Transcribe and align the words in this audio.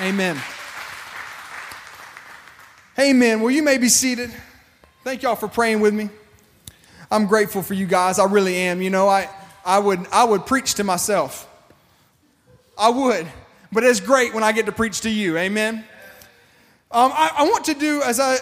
Amen. 0.00 0.40
Amen. 2.96 3.40
Well, 3.40 3.50
you 3.50 3.64
may 3.64 3.78
be 3.78 3.88
seated. 3.88 4.30
Thank 5.02 5.22
y'all 5.22 5.34
for 5.34 5.48
praying 5.48 5.80
with 5.80 5.92
me. 5.92 6.08
I'm 7.10 7.26
grateful 7.26 7.62
for 7.62 7.74
you 7.74 7.86
guys. 7.86 8.20
I 8.20 8.26
really 8.26 8.54
am. 8.54 8.80
You 8.80 8.90
know, 8.90 9.08
I, 9.08 9.28
I, 9.64 9.80
would, 9.80 10.06
I 10.12 10.22
would 10.22 10.46
preach 10.46 10.74
to 10.74 10.84
myself. 10.84 11.48
I 12.78 12.90
would. 12.90 13.26
But 13.72 13.82
it's 13.82 13.98
great 13.98 14.34
when 14.34 14.44
I 14.44 14.52
get 14.52 14.66
to 14.66 14.72
preach 14.72 15.00
to 15.00 15.10
you. 15.10 15.36
Amen. 15.36 15.84
Um, 16.92 17.12
I, 17.12 17.32
I 17.38 17.42
want 17.44 17.64
to 17.64 17.74
do, 17.74 18.00
as 18.02 18.20
I, 18.20 18.36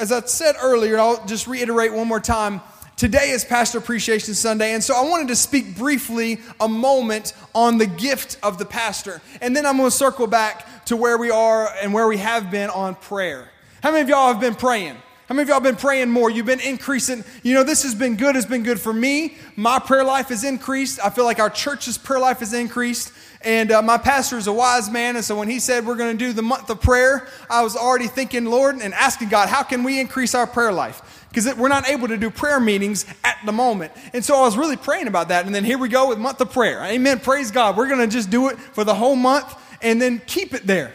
as 0.00 0.12
I 0.12 0.20
said 0.22 0.54
earlier, 0.62 0.98
I'll 0.98 1.26
just 1.26 1.46
reiterate 1.46 1.92
one 1.92 2.08
more 2.08 2.20
time. 2.20 2.62
Today 2.96 3.28
is 3.28 3.44
Pastor 3.44 3.76
Appreciation 3.76 4.32
Sunday, 4.32 4.72
and 4.72 4.82
so 4.82 4.94
I 4.94 5.06
wanted 5.06 5.28
to 5.28 5.36
speak 5.36 5.76
briefly 5.76 6.40
a 6.58 6.66
moment 6.66 7.34
on 7.54 7.76
the 7.76 7.84
gift 7.84 8.38
of 8.42 8.56
the 8.56 8.64
pastor. 8.64 9.20
And 9.42 9.54
then 9.54 9.66
I'm 9.66 9.76
going 9.76 9.90
to 9.90 9.94
circle 9.94 10.26
back 10.26 10.86
to 10.86 10.96
where 10.96 11.18
we 11.18 11.30
are 11.30 11.68
and 11.82 11.92
where 11.92 12.08
we 12.08 12.16
have 12.16 12.50
been 12.50 12.70
on 12.70 12.94
prayer. 12.94 13.50
How 13.82 13.90
many 13.90 14.00
of 14.00 14.08
y'all 14.08 14.28
have 14.28 14.40
been 14.40 14.54
praying? 14.54 14.96
How 15.28 15.34
many 15.34 15.42
of 15.42 15.48
y'all 15.50 15.60
been 15.60 15.76
praying 15.76 16.08
more? 16.08 16.30
You've 16.30 16.46
been 16.46 16.60
increasing. 16.60 17.22
You 17.42 17.52
know, 17.52 17.64
this 17.64 17.82
has 17.82 17.94
been 17.94 18.16
good, 18.16 18.34
It's 18.34 18.46
been 18.46 18.62
good 18.62 18.80
for 18.80 18.94
me. 18.94 19.36
My 19.56 19.78
prayer 19.78 20.02
life 20.02 20.28
has 20.28 20.42
increased. 20.42 20.98
I 21.04 21.10
feel 21.10 21.24
like 21.24 21.38
our 21.38 21.50
church's 21.50 21.98
prayer 21.98 22.20
life 22.20 22.38
has 22.38 22.54
increased. 22.54 23.12
And 23.42 23.72
uh, 23.72 23.82
my 23.82 23.98
pastor 23.98 24.38
is 24.38 24.46
a 24.46 24.52
wise 24.52 24.88
man. 24.88 25.16
And 25.16 25.24
so 25.24 25.36
when 25.36 25.48
he 25.48 25.58
said 25.58 25.84
we're 25.84 25.96
going 25.96 26.16
to 26.16 26.24
do 26.24 26.32
the 26.32 26.42
month 26.42 26.70
of 26.70 26.80
prayer, 26.80 27.28
I 27.50 27.62
was 27.62 27.76
already 27.76 28.06
thinking, 28.06 28.46
Lord, 28.46 28.76
and 28.76 28.94
asking 28.94 29.28
God, 29.28 29.50
how 29.50 29.62
can 29.62 29.84
we 29.84 30.00
increase 30.00 30.34
our 30.34 30.46
prayer 30.46 30.72
life? 30.72 31.15
Because 31.36 31.54
we're 31.54 31.68
not 31.68 31.86
able 31.86 32.08
to 32.08 32.16
do 32.16 32.30
prayer 32.30 32.58
meetings 32.58 33.04
at 33.22 33.36
the 33.44 33.52
moment. 33.52 33.92
And 34.14 34.24
so 34.24 34.36
I 34.36 34.40
was 34.40 34.56
really 34.56 34.78
praying 34.78 35.06
about 35.06 35.28
that. 35.28 35.44
And 35.44 35.54
then 35.54 35.64
here 35.64 35.76
we 35.76 35.90
go 35.90 36.08
with 36.08 36.18
month 36.18 36.40
of 36.40 36.50
prayer. 36.50 36.82
Amen. 36.82 37.20
Praise 37.20 37.50
God. 37.50 37.76
We're 37.76 37.88
going 37.88 38.00
to 38.00 38.06
just 38.06 38.30
do 38.30 38.48
it 38.48 38.58
for 38.58 38.84
the 38.84 38.94
whole 38.94 39.16
month 39.16 39.54
and 39.82 40.00
then 40.00 40.22
keep 40.26 40.54
it 40.54 40.66
there. 40.66 40.94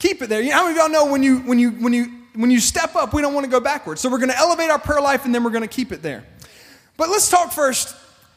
Keep 0.00 0.22
it 0.22 0.28
there. 0.28 0.40
You 0.40 0.50
know, 0.50 0.56
how 0.56 0.62
many 0.64 0.76
of 0.76 0.82
y'all 0.82 0.90
know 0.90 1.12
when 1.12 1.22
you 1.22 1.38
when 1.38 1.60
you 1.60 1.70
when 1.70 1.92
you 1.92 2.06
when 2.34 2.50
you 2.50 2.58
step 2.58 2.96
up, 2.96 3.14
we 3.14 3.22
don't 3.22 3.34
want 3.34 3.44
to 3.44 3.50
go 3.50 3.60
backwards. 3.60 4.00
So 4.00 4.10
we're 4.10 4.18
going 4.18 4.30
to 4.30 4.36
elevate 4.36 4.68
our 4.68 4.80
prayer 4.80 5.00
life 5.00 5.24
and 5.24 5.32
then 5.32 5.44
we're 5.44 5.50
going 5.50 5.62
to 5.62 5.68
keep 5.68 5.92
it 5.92 6.02
there. 6.02 6.24
But 6.96 7.08
let's 7.08 7.30
talk 7.30 7.52
first, 7.52 7.94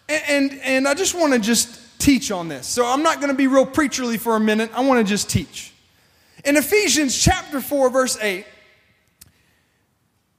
and 0.08 0.52
and, 0.52 0.62
and 0.62 0.88
I 0.88 0.94
just 0.94 1.16
want 1.16 1.34
to 1.34 1.40
just 1.40 2.00
teach 2.00 2.30
on 2.30 2.50
this. 2.50 2.68
So 2.68 2.86
I'm 2.86 3.02
not 3.02 3.16
going 3.16 3.30
to 3.30 3.36
be 3.36 3.48
real 3.48 3.66
preacherly 3.66 4.20
for 4.20 4.36
a 4.36 4.40
minute. 4.40 4.70
I 4.76 4.82
want 4.82 5.04
to 5.04 5.10
just 5.10 5.28
teach. 5.28 5.74
In 6.46 6.56
Ephesians 6.56 7.18
chapter 7.18 7.60
4, 7.60 7.90
verse 7.90 8.18
8, 8.22 8.46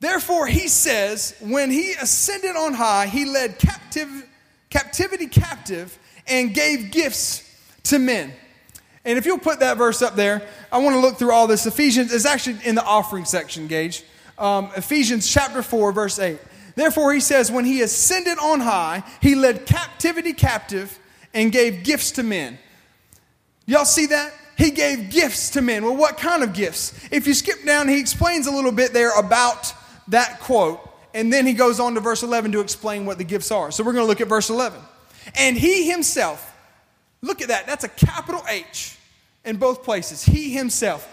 Therefore, 0.01 0.47
he 0.47 0.69
says, 0.69 1.35
when 1.41 1.71
he 1.71 1.93
ascended 1.93 2.57
on 2.57 2.75
high, 2.75 3.07
he 3.07 3.25
led 3.25 3.59
captive, 3.59 4.29
captivity 4.71 5.27
captive 5.27 5.99
and 6.27 6.55
gave 6.55 6.93
gifts 6.93 7.43
to 7.85 7.99
men. 7.99 8.33
And 9.05 9.19
if 9.19 9.27
you'll 9.27 9.39
put 9.39 9.61
that 9.61 9.77
verse 9.77 10.03
up 10.03 10.15
there, 10.15 10.43
I 10.71 10.79
want 10.79 10.95
to 10.95 11.01
look 11.01 11.17
through 11.17 11.33
all 11.33 11.47
this. 11.47 11.67
Ephesians 11.67 12.13
is 12.13 12.27
actually 12.27 12.59
in 12.65 12.75
the 12.75 12.85
offering 12.85 13.25
section, 13.25 13.67
Gage. 13.67 14.05
Um, 14.37 14.71
Ephesians 14.77 15.29
chapter 15.29 15.63
4, 15.63 15.93
verse 15.93 16.19
8. 16.19 16.39
Therefore, 16.77 17.13
he 17.13 17.21
says, 17.21 17.51
when 17.51 17.65
he 17.65 17.81
ascended 17.81 18.39
on 18.39 18.61
high, 18.61 19.03
he 19.21 19.35
led 19.35 19.67
captivity 19.67 20.33
captive 20.33 20.97
and 21.35 21.51
gave 21.51 21.83
gifts 21.83 22.13
to 22.13 22.23
men. 22.23 22.59
Y'all 23.67 23.85
see 23.85 24.07
that? 24.07 24.33
He 24.57 24.71
gave 24.71 25.11
gifts 25.11 25.51
to 25.51 25.63
men. 25.63 25.85
Well, 25.85 25.97
what 25.97 26.19
kind 26.19 26.43
of 26.43 26.53
gifts? 26.53 26.93
If 27.11 27.27
you 27.27 27.35
skip 27.35 27.65
down, 27.65 27.89
he 27.89 27.99
explains 27.99 28.47
a 28.47 28.51
little 28.51 28.73
bit 28.73 28.93
there 28.93 29.17
about 29.19 29.73
that 30.09 30.41
quote, 30.41 30.81
and 31.15 31.33
then 31.33 31.47
he 31.47 31.53
goes 31.53 31.81
on 31.81 31.95
to 31.95 32.01
verse 32.01 32.23
11 32.23 32.53
to 32.53 32.61
explain 32.61 33.07
what 33.07 33.19
the 33.19 33.25
gifts 33.25 33.51
are. 33.51 33.71
So 33.71 33.83
we're 33.83 33.93
going 33.93 34.05
to 34.05 34.09
look 34.09 34.21
at 34.21 34.29
verse 34.29 34.51
11. 34.51 34.81
And 35.37 35.57
he 35.57 35.91
himself, 35.91 36.55
look 37.23 37.41
at 37.43 37.49
that, 37.49 37.67
that's 37.67 37.85
a 37.85 37.89
capital 37.89 38.43
H 38.49 38.97
in 39.45 39.57
both 39.57 39.83
places. 39.83 40.23
He 40.23 40.51
himself, 40.51 41.09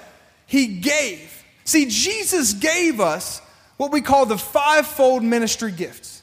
he 0.45 0.67
gave. 0.79 1.43
See, 1.63 1.87
Jesus 1.87 2.53
gave 2.53 2.99
us 2.99 3.41
what 3.77 3.91
we 3.91 4.01
call 4.01 4.25
the 4.25 4.37
fivefold 4.37 5.23
ministry 5.23 5.71
gifts. 5.71 6.21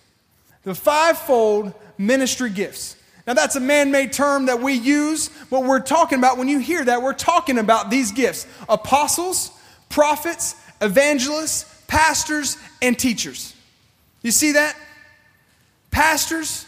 The 0.62 0.74
fivefold 0.74 1.74
ministry 1.98 2.50
gifts. 2.50 2.96
Now, 3.26 3.34
that's 3.34 3.56
a 3.56 3.60
man 3.60 3.90
made 3.90 4.12
term 4.12 4.46
that 4.46 4.60
we 4.60 4.72
use, 4.74 5.30
but 5.50 5.62
we're 5.62 5.80
talking 5.80 6.18
about, 6.18 6.38
when 6.38 6.48
you 6.48 6.58
hear 6.58 6.84
that, 6.84 7.02
we're 7.02 7.12
talking 7.12 7.58
about 7.58 7.90
these 7.90 8.10
gifts 8.10 8.46
apostles, 8.68 9.52
prophets, 9.88 10.56
evangelists, 10.80 11.71
pastors 11.92 12.56
and 12.80 12.98
teachers. 12.98 13.54
You 14.22 14.30
see 14.30 14.52
that? 14.52 14.74
Pastors, 15.90 16.64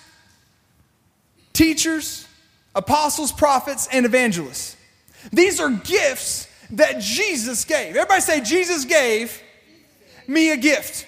teachers, 1.55 2.29
apostles, 2.75 3.33
prophets, 3.33 3.89
and 3.91 4.05
evangelists. 4.05 4.77
These 5.33 5.61
are 5.61 5.71
gifts 5.71 6.47
that 6.73 7.01
Jesus 7.01 7.65
gave. 7.65 7.97
Everybody 7.97 8.21
say, 8.21 8.43
Jesus 8.43 8.85
gave 8.85 9.43
me 10.27 10.53
a 10.53 10.59
gift. 10.59 11.07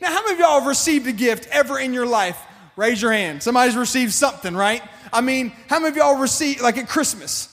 Now, 0.00 0.12
how 0.12 0.22
many 0.22 0.34
of 0.34 0.38
y'all 0.38 0.60
have 0.60 0.68
received 0.68 1.08
a 1.08 1.12
gift 1.12 1.48
ever 1.50 1.80
in 1.80 1.92
your 1.92 2.06
life? 2.06 2.40
Raise 2.76 3.02
your 3.02 3.10
hand. 3.10 3.42
Somebody's 3.42 3.76
received 3.76 4.12
something, 4.12 4.54
right? 4.54 4.82
I 5.12 5.20
mean, 5.20 5.52
how 5.66 5.80
many 5.80 5.88
of 5.88 5.96
y'all 5.96 6.20
received, 6.20 6.60
like 6.60 6.78
at 6.78 6.88
Christmas? 6.88 7.48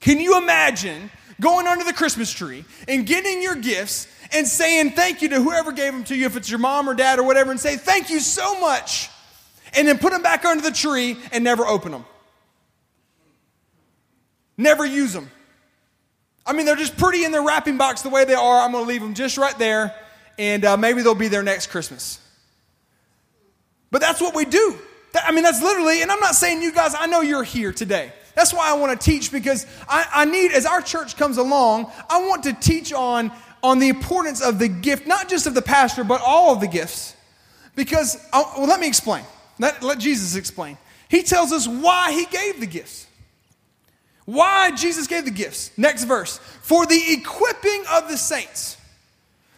Can 0.00 0.20
you 0.20 0.36
imagine 0.36 1.10
going 1.40 1.66
under 1.66 1.84
the 1.84 1.94
Christmas 1.94 2.30
tree 2.30 2.66
and 2.86 3.06
getting 3.06 3.40
your 3.40 3.54
gifts 3.54 4.08
and 4.32 4.46
saying 4.46 4.92
thank 4.92 5.22
you 5.22 5.28
to 5.30 5.42
whoever 5.42 5.72
gave 5.72 5.92
them 5.92 6.04
to 6.04 6.16
you, 6.16 6.26
if 6.26 6.36
it's 6.36 6.50
your 6.50 6.58
mom 6.58 6.88
or 6.88 6.94
dad 6.94 7.18
or 7.18 7.22
whatever, 7.22 7.50
and 7.50 7.60
say 7.60 7.76
thank 7.76 8.10
you 8.10 8.20
so 8.20 8.60
much, 8.60 9.08
and 9.74 9.86
then 9.86 9.98
put 9.98 10.12
them 10.12 10.22
back 10.22 10.44
under 10.44 10.62
the 10.62 10.74
tree 10.74 11.16
and 11.32 11.44
never 11.44 11.66
open 11.66 11.92
them. 11.92 12.04
Never 14.56 14.84
use 14.84 15.12
them. 15.12 15.30
I 16.44 16.52
mean, 16.52 16.66
they're 16.66 16.76
just 16.76 16.96
pretty 16.96 17.24
in 17.24 17.32
their 17.32 17.42
wrapping 17.42 17.76
box 17.76 18.02
the 18.02 18.08
way 18.08 18.24
they 18.24 18.34
are. 18.34 18.60
I'm 18.64 18.72
going 18.72 18.84
to 18.84 18.88
leave 18.88 19.02
them 19.02 19.14
just 19.14 19.38
right 19.38 19.56
there, 19.58 19.94
and 20.38 20.64
uh, 20.64 20.76
maybe 20.76 21.02
they'll 21.02 21.14
be 21.14 21.28
there 21.28 21.42
next 21.42 21.68
Christmas. 21.68 22.18
But 23.90 24.00
that's 24.00 24.20
what 24.20 24.34
we 24.34 24.44
do. 24.44 24.78
That, 25.12 25.24
I 25.26 25.32
mean, 25.32 25.44
that's 25.44 25.62
literally, 25.62 26.02
and 26.02 26.10
I'm 26.10 26.20
not 26.20 26.34
saying 26.34 26.62
you 26.62 26.72
guys, 26.72 26.94
I 26.98 27.06
know 27.06 27.20
you're 27.20 27.44
here 27.44 27.72
today. 27.72 28.12
That's 28.34 28.54
why 28.54 28.70
I 28.70 28.74
want 28.74 28.98
to 28.98 29.04
teach 29.04 29.32
because 29.32 29.66
I, 29.88 30.06
I 30.14 30.24
need, 30.24 30.52
as 30.52 30.64
our 30.64 30.80
church 30.80 31.16
comes 31.16 31.38
along, 31.38 31.90
I 32.08 32.26
want 32.26 32.44
to 32.44 32.52
teach 32.52 32.92
on 32.92 33.32
on 33.62 33.78
the 33.78 33.88
importance 33.88 34.40
of 34.40 34.58
the 34.58 34.68
gift, 34.68 35.06
not 35.06 35.28
just 35.28 35.46
of 35.46 35.54
the 35.54 35.62
pastor, 35.62 36.04
but 36.04 36.20
all 36.20 36.52
of 36.52 36.60
the 36.60 36.68
gifts. 36.68 37.14
Because, 37.74 38.16
oh, 38.32 38.54
well, 38.58 38.66
let 38.66 38.80
me 38.80 38.88
explain. 38.88 39.24
Let, 39.58 39.82
let 39.82 39.98
Jesus 39.98 40.36
explain. 40.36 40.78
He 41.08 41.22
tells 41.22 41.52
us 41.52 41.66
why 41.66 42.12
he 42.12 42.26
gave 42.26 42.60
the 42.60 42.66
gifts. 42.66 43.06
Why 44.24 44.70
Jesus 44.72 45.06
gave 45.06 45.24
the 45.24 45.30
gifts. 45.30 45.70
Next 45.78 46.04
verse. 46.04 46.38
For 46.38 46.84
the 46.86 47.00
equipping 47.08 47.84
of 47.92 48.08
the 48.08 48.16
saints, 48.16 48.76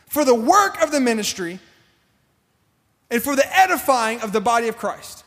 for 0.06 0.24
the 0.24 0.34
work 0.34 0.82
of 0.82 0.92
the 0.92 1.00
ministry, 1.00 1.58
and 3.10 3.22
for 3.22 3.34
the 3.34 3.58
edifying 3.58 4.20
of 4.20 4.32
the 4.32 4.40
body 4.40 4.68
of 4.68 4.76
Christ. 4.76 5.24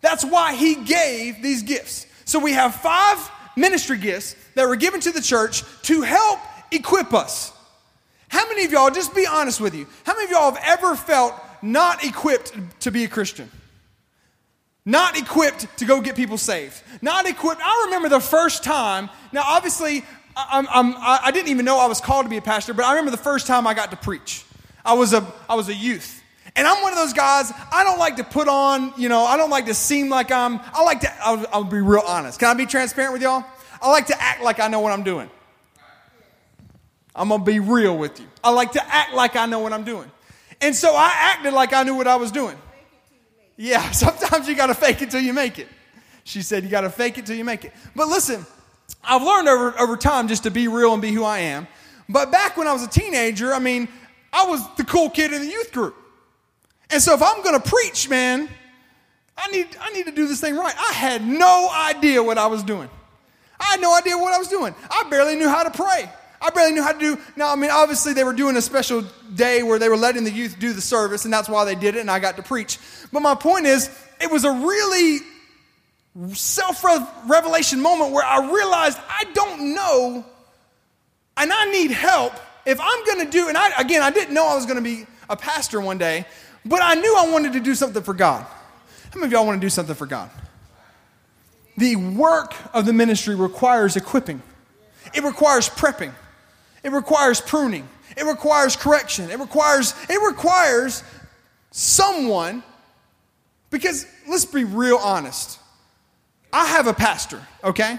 That's 0.00 0.24
why 0.24 0.54
he 0.54 0.76
gave 0.76 1.42
these 1.42 1.62
gifts. 1.62 2.06
So 2.24 2.38
we 2.38 2.52
have 2.52 2.74
five 2.76 3.30
ministry 3.56 3.98
gifts 3.98 4.36
that 4.54 4.68
were 4.68 4.76
given 4.76 5.00
to 5.00 5.10
the 5.10 5.20
church 5.20 5.64
to 5.82 6.02
help 6.02 6.38
equip 6.70 7.12
us. 7.12 7.52
How 8.34 8.48
many 8.48 8.64
of 8.64 8.72
y'all, 8.72 8.90
just 8.90 9.14
be 9.14 9.28
honest 9.28 9.60
with 9.60 9.76
you, 9.76 9.86
how 10.02 10.14
many 10.14 10.24
of 10.24 10.32
y'all 10.32 10.52
have 10.52 10.60
ever 10.66 10.96
felt 10.96 11.40
not 11.62 12.02
equipped 12.02 12.52
to 12.80 12.90
be 12.90 13.04
a 13.04 13.08
Christian? 13.08 13.48
Not 14.84 15.16
equipped 15.16 15.68
to 15.78 15.84
go 15.84 16.00
get 16.00 16.16
people 16.16 16.36
saved. 16.36 16.82
Not 17.00 17.26
equipped. 17.26 17.60
I 17.64 17.84
remember 17.84 18.08
the 18.08 18.18
first 18.18 18.64
time, 18.64 19.08
now 19.30 19.44
obviously, 19.46 20.04
I'm, 20.36 20.66
I'm, 20.68 20.96
I 20.98 21.30
did 21.30 21.44
not 21.44 21.50
even 21.50 21.64
know 21.64 21.78
I 21.78 21.86
was 21.86 22.00
called 22.00 22.26
to 22.26 22.28
be 22.28 22.36
a 22.36 22.42
pastor, 22.42 22.74
but 22.74 22.84
I 22.84 22.90
remember 22.90 23.12
the 23.12 23.22
first 23.22 23.46
time 23.46 23.68
I 23.68 23.74
got 23.74 23.92
to 23.92 23.96
preach. 23.96 24.44
I 24.84 24.94
was 24.94 25.12
a, 25.12 25.24
I 25.48 25.54
was 25.54 25.68
a 25.68 25.74
youth. 25.74 26.20
And 26.56 26.66
I'm 26.66 26.82
one 26.82 26.90
of 26.90 26.98
those 26.98 27.12
guys, 27.12 27.52
I 27.70 27.84
don't 27.84 28.00
like 28.00 28.16
to 28.16 28.24
put 28.24 28.48
on, 28.48 28.94
you 28.98 29.08
know, 29.08 29.24
I 29.24 29.36
don't 29.36 29.50
like 29.50 29.66
to 29.66 29.74
seem 29.74 30.08
like 30.08 30.32
I'm, 30.32 30.58
I 30.72 30.82
like 30.82 31.02
to, 31.02 31.12
I'll, 31.24 31.46
I'll 31.52 31.64
be 31.64 31.80
real 31.80 32.02
honest. 32.04 32.40
Can 32.40 32.48
I 32.48 32.54
be 32.54 32.66
transparent 32.66 33.12
with 33.12 33.22
y'all? 33.22 33.44
I 33.80 33.92
like 33.92 34.06
to 34.08 34.20
act 34.20 34.42
like 34.42 34.58
I 34.58 34.66
know 34.66 34.80
what 34.80 34.90
I'm 34.90 35.04
doing. 35.04 35.30
I'm 37.14 37.28
to 37.28 37.38
be 37.38 37.60
real 37.60 37.96
with 37.96 38.18
you. 38.18 38.26
I 38.42 38.50
like 38.50 38.72
to 38.72 38.86
act 38.86 39.14
like 39.14 39.36
I 39.36 39.46
know 39.46 39.60
what 39.60 39.72
I'm 39.72 39.84
doing. 39.84 40.10
And 40.60 40.74
so 40.74 40.94
I 40.94 41.12
acted 41.14 41.52
like 41.52 41.72
I 41.72 41.82
knew 41.82 41.94
what 41.94 42.06
I 42.06 42.16
was 42.16 42.32
doing. 42.32 42.56
Yeah, 43.56 43.90
sometimes 43.92 44.48
you 44.48 44.54
got 44.54 44.66
to 44.66 44.74
fake 44.74 45.02
it 45.02 45.10
till 45.10 45.20
you 45.20 45.32
make 45.32 45.58
it. 45.58 45.68
She 46.24 46.42
said, 46.42 46.64
You 46.64 46.70
got 46.70 46.82
to 46.82 46.90
fake 46.90 47.18
it 47.18 47.26
till 47.26 47.36
you 47.36 47.44
make 47.44 47.64
it. 47.64 47.72
But 47.94 48.08
listen, 48.08 48.44
I've 49.02 49.22
learned 49.22 49.48
over, 49.48 49.78
over 49.78 49.96
time 49.96 50.28
just 50.28 50.42
to 50.44 50.50
be 50.50 50.68
real 50.68 50.92
and 50.92 51.02
be 51.02 51.12
who 51.12 51.24
I 51.24 51.40
am. 51.40 51.68
But 52.08 52.30
back 52.32 52.56
when 52.56 52.66
I 52.66 52.72
was 52.72 52.82
a 52.82 52.88
teenager, 52.88 53.54
I 53.54 53.58
mean, 53.58 53.88
I 54.32 54.44
was 54.46 54.60
the 54.76 54.84
cool 54.84 55.10
kid 55.10 55.32
in 55.32 55.42
the 55.42 55.48
youth 55.48 55.72
group. 55.72 55.96
And 56.90 57.02
so 57.02 57.14
if 57.14 57.22
I'm 57.22 57.42
to 57.42 57.60
preach, 57.60 58.08
man, 58.08 58.48
I 59.36 59.50
need, 59.50 59.68
I 59.80 59.90
need 59.92 60.06
to 60.06 60.12
do 60.12 60.26
this 60.28 60.40
thing 60.40 60.56
right. 60.56 60.74
I 60.76 60.92
had 60.92 61.26
no 61.26 61.70
idea 61.72 62.22
what 62.22 62.38
I 62.38 62.46
was 62.46 62.62
doing. 62.62 62.88
I 63.58 63.64
had 63.64 63.80
no 63.80 63.96
idea 63.96 64.16
what 64.16 64.32
I 64.32 64.38
was 64.38 64.48
doing. 64.48 64.74
I 64.90 65.08
barely 65.08 65.36
knew 65.36 65.48
how 65.48 65.62
to 65.62 65.70
pray. 65.70 66.10
I 66.44 66.50
barely 66.50 66.72
knew 66.72 66.82
how 66.82 66.92
to 66.92 66.98
do. 66.98 67.18
Now, 67.36 67.52
I 67.52 67.56
mean, 67.56 67.70
obviously, 67.70 68.12
they 68.12 68.24
were 68.24 68.34
doing 68.34 68.56
a 68.56 68.62
special 68.62 69.04
day 69.34 69.62
where 69.62 69.78
they 69.78 69.88
were 69.88 69.96
letting 69.96 70.24
the 70.24 70.30
youth 70.30 70.58
do 70.58 70.72
the 70.72 70.82
service, 70.82 71.24
and 71.24 71.32
that's 71.32 71.48
why 71.48 71.64
they 71.64 71.74
did 71.74 71.96
it, 71.96 72.00
and 72.00 72.10
I 72.10 72.18
got 72.18 72.36
to 72.36 72.42
preach. 72.42 72.78
But 73.12 73.20
my 73.20 73.34
point 73.34 73.66
is, 73.66 73.88
it 74.20 74.30
was 74.30 74.44
a 74.44 74.52
really 74.52 75.18
self 76.34 76.84
revelation 77.26 77.80
moment 77.80 78.12
where 78.12 78.24
I 78.24 78.52
realized 78.52 78.98
I 79.08 79.24
don't 79.32 79.74
know 79.74 80.24
and 81.36 81.52
I 81.52 81.70
need 81.70 81.90
help, 81.90 82.32
if 82.64 82.78
I'm 82.80 83.04
going 83.04 83.24
to 83.26 83.30
do, 83.30 83.48
and 83.48 83.58
I, 83.58 83.80
again, 83.80 84.02
I 84.02 84.10
didn't 84.10 84.34
know 84.34 84.46
I 84.46 84.54
was 84.54 84.66
going 84.66 84.76
to 84.76 84.82
be 84.82 85.06
a 85.28 85.36
pastor 85.36 85.80
one 85.80 85.98
day, 85.98 86.26
but 86.64 86.80
I 86.82 86.94
knew 86.94 87.16
I 87.18 87.30
wanted 87.30 87.54
to 87.54 87.60
do 87.60 87.74
something 87.74 88.02
for 88.02 88.14
God. 88.14 88.44
How 89.12 89.20
many 89.20 89.26
of 89.26 89.32
y'all 89.32 89.46
want 89.46 89.60
to 89.60 89.64
do 89.64 89.70
something 89.70 89.94
for 89.94 90.06
God? 90.06 90.30
The 91.76 91.96
work 91.96 92.54
of 92.72 92.86
the 92.86 92.92
ministry 92.92 93.34
requires 93.34 93.96
equipping, 93.96 94.42
it 95.12 95.24
requires 95.24 95.68
prepping, 95.68 96.12
it 96.84 96.92
requires 96.92 97.40
pruning, 97.40 97.88
it 98.16 98.24
requires 98.24 98.76
correction, 98.76 99.30
it 99.30 99.40
requires, 99.40 99.94
it 100.08 100.20
requires 100.24 101.02
someone, 101.72 102.62
because 103.70 104.06
let's 104.28 104.44
be 104.44 104.62
real 104.62 104.98
honest. 104.98 105.58
I 106.52 106.66
have 106.66 106.86
a 106.86 106.94
pastor, 106.94 107.42
okay? 107.64 107.98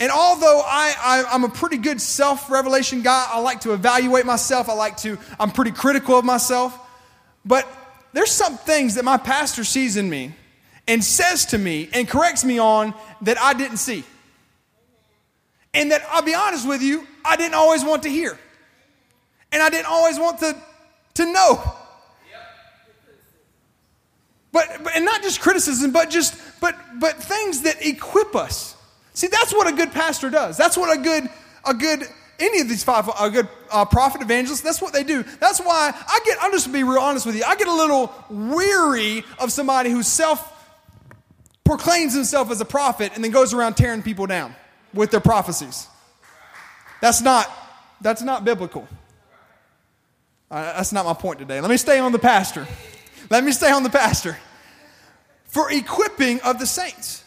And 0.00 0.10
although 0.10 0.62
I, 0.64 0.94
I, 1.30 1.34
am 1.34 1.44
a 1.44 1.48
pretty 1.48 1.76
good 1.76 2.00
self 2.00 2.50
revelation 2.50 3.02
guy, 3.02 3.26
I 3.28 3.40
like 3.40 3.60
to 3.60 3.72
evaluate 3.72 4.26
myself, 4.26 4.68
I 4.68 4.74
like 4.74 4.96
to, 4.98 5.18
I'm 5.38 5.50
pretty 5.50 5.72
critical 5.72 6.18
of 6.18 6.24
myself. 6.24 6.76
But 7.44 7.68
there's 8.12 8.30
some 8.30 8.56
things 8.56 8.94
that 8.94 9.04
my 9.04 9.16
pastor 9.16 9.64
sees 9.64 9.96
in 9.96 10.08
me 10.08 10.34
and 10.86 11.04
says 11.04 11.46
to 11.46 11.58
me 11.58 11.88
and 11.92 12.08
corrects 12.08 12.44
me 12.44 12.58
on 12.58 12.94
that 13.22 13.38
I 13.40 13.54
didn't 13.54 13.76
see. 13.76 14.04
And 15.74 15.92
that 15.92 16.02
I'll 16.10 16.22
be 16.22 16.34
honest 16.34 16.66
with 16.66 16.82
you, 16.82 17.06
I 17.28 17.36
didn't 17.36 17.54
always 17.54 17.84
want 17.84 18.02
to 18.04 18.08
hear. 18.08 18.38
And 19.52 19.62
I 19.62 19.70
didn't 19.70 19.86
always 19.86 20.18
want 20.18 20.38
to, 20.40 20.56
to 21.14 21.32
know. 21.32 21.74
But, 24.50 24.82
but 24.82 24.96
and 24.96 25.04
not 25.04 25.22
just 25.22 25.40
criticism, 25.40 25.92
but 25.92 26.08
just 26.08 26.34
but 26.60 26.74
but 26.98 27.14
things 27.16 27.62
that 27.62 27.84
equip 27.84 28.34
us. 28.34 28.76
See, 29.18 29.26
that's 29.26 29.52
what 29.52 29.66
a 29.66 29.72
good 29.72 29.90
pastor 29.90 30.30
does. 30.30 30.56
That's 30.56 30.76
what 30.76 30.96
a 30.96 31.02
good, 31.02 31.28
a 31.64 31.74
good, 31.74 32.04
any 32.38 32.60
of 32.60 32.68
these 32.68 32.84
five, 32.84 33.10
a 33.20 33.28
good 33.28 33.48
uh, 33.68 33.84
prophet, 33.84 34.22
evangelist, 34.22 34.62
that's 34.62 34.80
what 34.80 34.92
they 34.92 35.02
do. 35.02 35.24
That's 35.40 35.58
why 35.58 35.92
I 35.92 36.20
get, 36.24 36.38
I'm 36.40 36.52
just 36.52 36.66
to 36.66 36.72
be 36.72 36.84
real 36.84 37.00
honest 37.00 37.26
with 37.26 37.34
you, 37.34 37.42
I 37.44 37.56
get 37.56 37.66
a 37.66 37.74
little 37.74 38.14
weary 38.30 39.24
of 39.40 39.50
somebody 39.50 39.90
who 39.90 40.04
self 40.04 40.54
proclaims 41.64 42.14
himself 42.14 42.52
as 42.52 42.60
a 42.60 42.64
prophet 42.64 43.10
and 43.16 43.24
then 43.24 43.32
goes 43.32 43.52
around 43.52 43.74
tearing 43.74 44.02
people 44.02 44.26
down 44.28 44.54
with 44.94 45.10
their 45.10 45.18
prophecies. 45.18 45.88
That's 47.00 47.20
not, 47.20 47.50
that's 48.00 48.22
not 48.22 48.44
biblical. 48.44 48.88
Uh, 50.50 50.76
that's 50.76 50.92
not 50.92 51.04
my 51.04 51.14
point 51.14 51.38
today. 51.38 51.60
Let 51.60 51.70
me 51.70 51.76
stay 51.76 51.98
on 51.98 52.12
the 52.12 52.18
pastor. 52.18 52.66
Let 53.30 53.44
me 53.44 53.52
stay 53.52 53.70
on 53.70 53.82
the 53.82 53.90
pastor. 53.90 54.38
For 55.44 55.70
equipping 55.70 56.40
of 56.40 56.58
the 56.58 56.66
saints 56.66 57.24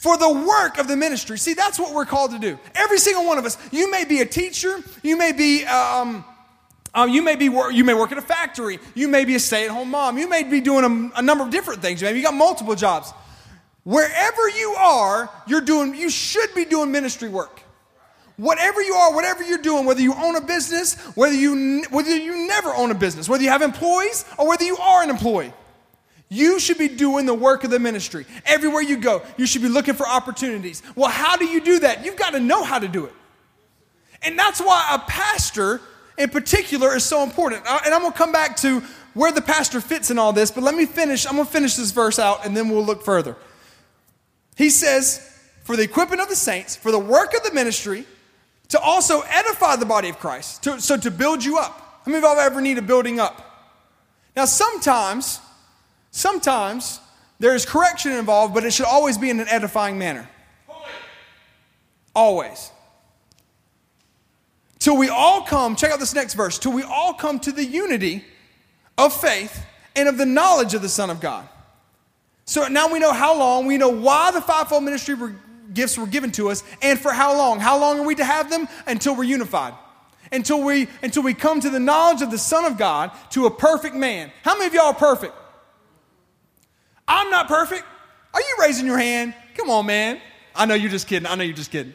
for 0.00 0.16
the 0.16 0.32
work 0.32 0.78
of 0.78 0.88
the 0.88 0.96
ministry. 0.96 1.36
See, 1.36 1.52
that's 1.52 1.78
what 1.78 1.94
we're 1.94 2.06
called 2.06 2.30
to 2.30 2.38
do. 2.38 2.58
Every 2.74 2.96
single 2.96 3.26
one 3.26 3.36
of 3.36 3.44
us. 3.44 3.58
You 3.70 3.90
may 3.90 4.06
be 4.06 4.20
a 4.20 4.26
teacher. 4.26 4.82
You 5.02 5.18
may 5.18 5.32
be. 5.32 5.64
Um, 5.66 6.24
uh, 6.94 7.06
you 7.08 7.22
may 7.22 7.36
be 7.36 7.44
you 7.44 7.84
may 7.84 7.92
work 7.92 8.10
at 8.10 8.16
a 8.16 8.22
factory. 8.22 8.78
You 8.94 9.08
may 9.08 9.26
be 9.26 9.34
a 9.34 9.38
stay-at-home 9.38 9.90
mom. 9.90 10.16
You 10.16 10.26
may 10.26 10.42
be 10.42 10.62
doing 10.62 11.12
a, 11.14 11.18
a 11.18 11.22
number 11.22 11.44
of 11.44 11.50
different 11.50 11.82
things. 11.82 12.02
Maybe 12.02 12.18
you 12.18 12.24
got 12.24 12.32
multiple 12.32 12.74
jobs. 12.74 13.12
Wherever 13.84 14.48
you 14.48 14.74
are, 14.78 15.30
you're 15.46 15.60
doing. 15.60 15.94
You 15.94 16.08
should 16.08 16.54
be 16.54 16.64
doing 16.64 16.90
ministry 16.90 17.28
work. 17.28 17.60
Whatever 18.40 18.80
you 18.80 18.94
are, 18.94 19.14
whatever 19.14 19.42
you're 19.42 19.58
doing, 19.58 19.84
whether 19.84 20.00
you 20.00 20.14
own 20.14 20.34
a 20.34 20.40
business, 20.40 20.94
whether 21.14 21.34
you 21.34 21.84
whether 21.90 22.16
you 22.16 22.48
never 22.48 22.74
own 22.74 22.90
a 22.90 22.94
business, 22.94 23.28
whether 23.28 23.42
you 23.42 23.50
have 23.50 23.60
employees 23.60 24.24
or 24.38 24.48
whether 24.48 24.64
you 24.64 24.78
are 24.78 25.02
an 25.02 25.10
employee, 25.10 25.52
you 26.30 26.58
should 26.58 26.78
be 26.78 26.88
doing 26.88 27.26
the 27.26 27.34
work 27.34 27.64
of 27.64 27.70
the 27.70 27.78
ministry. 27.78 28.24
Everywhere 28.46 28.80
you 28.80 28.96
go, 28.96 29.20
you 29.36 29.44
should 29.44 29.60
be 29.60 29.68
looking 29.68 29.92
for 29.92 30.08
opportunities. 30.08 30.82
Well, 30.96 31.10
how 31.10 31.36
do 31.36 31.44
you 31.44 31.60
do 31.60 31.80
that? 31.80 32.02
You've 32.02 32.16
got 32.16 32.30
to 32.30 32.40
know 32.40 32.64
how 32.64 32.78
to 32.78 32.88
do 32.88 33.04
it. 33.04 33.12
And 34.22 34.38
that's 34.38 34.58
why 34.58 34.88
a 34.90 35.00
pastor 35.00 35.82
in 36.16 36.30
particular 36.30 36.96
is 36.96 37.04
so 37.04 37.22
important. 37.22 37.66
Uh, 37.66 37.80
and 37.84 37.92
I'm 37.92 38.00
going 38.00 38.12
to 38.12 38.18
come 38.18 38.32
back 38.32 38.56
to 38.58 38.80
where 39.12 39.32
the 39.32 39.42
pastor 39.42 39.82
fits 39.82 40.10
in 40.10 40.18
all 40.18 40.32
this, 40.32 40.50
but 40.50 40.64
let 40.64 40.74
me 40.74 40.86
finish. 40.86 41.26
I'm 41.26 41.34
going 41.34 41.44
to 41.44 41.52
finish 41.52 41.74
this 41.74 41.90
verse 41.90 42.18
out 42.18 42.46
and 42.46 42.56
then 42.56 42.70
we'll 42.70 42.86
look 42.86 43.02
further. 43.04 43.36
He 44.56 44.70
says, 44.70 45.38
For 45.64 45.76
the 45.76 45.82
equipment 45.82 46.22
of 46.22 46.30
the 46.30 46.36
saints, 46.36 46.74
for 46.74 46.90
the 46.90 46.98
work 46.98 47.34
of 47.34 47.42
the 47.42 47.52
ministry, 47.52 48.06
to 48.70 48.80
also 48.80 49.20
edify 49.28 49.76
the 49.76 49.86
body 49.86 50.08
of 50.08 50.18
Christ, 50.18 50.64
to, 50.64 50.80
so 50.80 50.96
to 50.96 51.10
build 51.10 51.44
you 51.44 51.58
up. 51.58 52.02
How 52.04 52.10
many 52.10 52.18
of 52.18 52.24
y'all 52.24 52.38
ever 52.40 52.60
need 52.60 52.78
a 52.78 52.82
building 52.82 53.20
up? 53.20 53.46
Now, 54.34 54.46
sometimes 54.46 55.40
Sometimes 56.10 57.00
there 57.38 57.54
is 57.54 57.64
correction 57.64 58.12
involved, 58.12 58.54
but 58.54 58.64
it 58.64 58.72
should 58.72 58.86
always 58.86 59.16
be 59.16 59.30
in 59.30 59.40
an 59.40 59.48
edifying 59.48 59.98
manner. 59.98 60.28
Always. 62.14 62.72
Till 64.78 64.96
we 64.96 65.08
all 65.08 65.42
come, 65.42 65.76
check 65.76 65.92
out 65.92 66.00
this 66.00 66.14
next 66.14 66.34
verse, 66.34 66.58
till 66.58 66.72
we 66.72 66.82
all 66.82 67.14
come 67.14 67.38
to 67.40 67.52
the 67.52 67.64
unity 67.64 68.24
of 68.98 69.18
faith 69.18 69.64
and 69.94 70.08
of 70.08 70.18
the 70.18 70.26
knowledge 70.26 70.74
of 70.74 70.82
the 70.82 70.88
Son 70.88 71.10
of 71.10 71.20
God. 71.20 71.48
So 72.46 72.66
now 72.66 72.92
we 72.92 72.98
know 72.98 73.12
how 73.12 73.38
long, 73.38 73.66
we 73.66 73.78
know 73.78 73.90
why 73.90 74.32
the 74.32 74.40
fivefold 74.40 74.82
ministry 74.82 75.14
gifts 75.72 75.98
were 75.98 76.06
given 76.06 76.32
to 76.32 76.50
us, 76.50 76.62
and 76.82 76.98
for 76.98 77.12
how 77.12 77.36
long. 77.36 77.60
How 77.60 77.78
long 77.78 78.00
are 78.00 78.06
we 78.06 78.14
to 78.16 78.24
have 78.24 78.50
them? 78.50 78.68
Until 78.86 79.16
we're 79.16 79.24
unified. 79.24 79.74
Until 80.32 80.62
we, 80.62 80.88
until 81.02 81.22
we 81.22 81.34
come 81.34 81.60
to 81.60 81.70
the 81.70 81.80
knowledge 81.80 82.22
of 82.22 82.30
the 82.30 82.38
Son 82.38 82.64
of 82.64 82.78
God, 82.78 83.10
to 83.30 83.46
a 83.46 83.50
perfect 83.50 83.94
man. 83.94 84.30
How 84.42 84.54
many 84.54 84.66
of 84.66 84.74
y'all 84.74 84.86
are 84.86 84.94
perfect? 84.94 85.34
I'm 87.08 87.30
not 87.30 87.48
perfect. 87.48 87.84
Are 88.32 88.40
you 88.40 88.56
raising 88.60 88.86
your 88.86 88.98
hand? 88.98 89.34
Come 89.56 89.70
on, 89.70 89.86
man. 89.86 90.20
I 90.54 90.66
know 90.66 90.74
you're 90.74 90.90
just 90.90 91.08
kidding. 91.08 91.26
I 91.26 91.34
know 91.34 91.42
you're 91.42 91.56
just 91.56 91.72
kidding. 91.72 91.94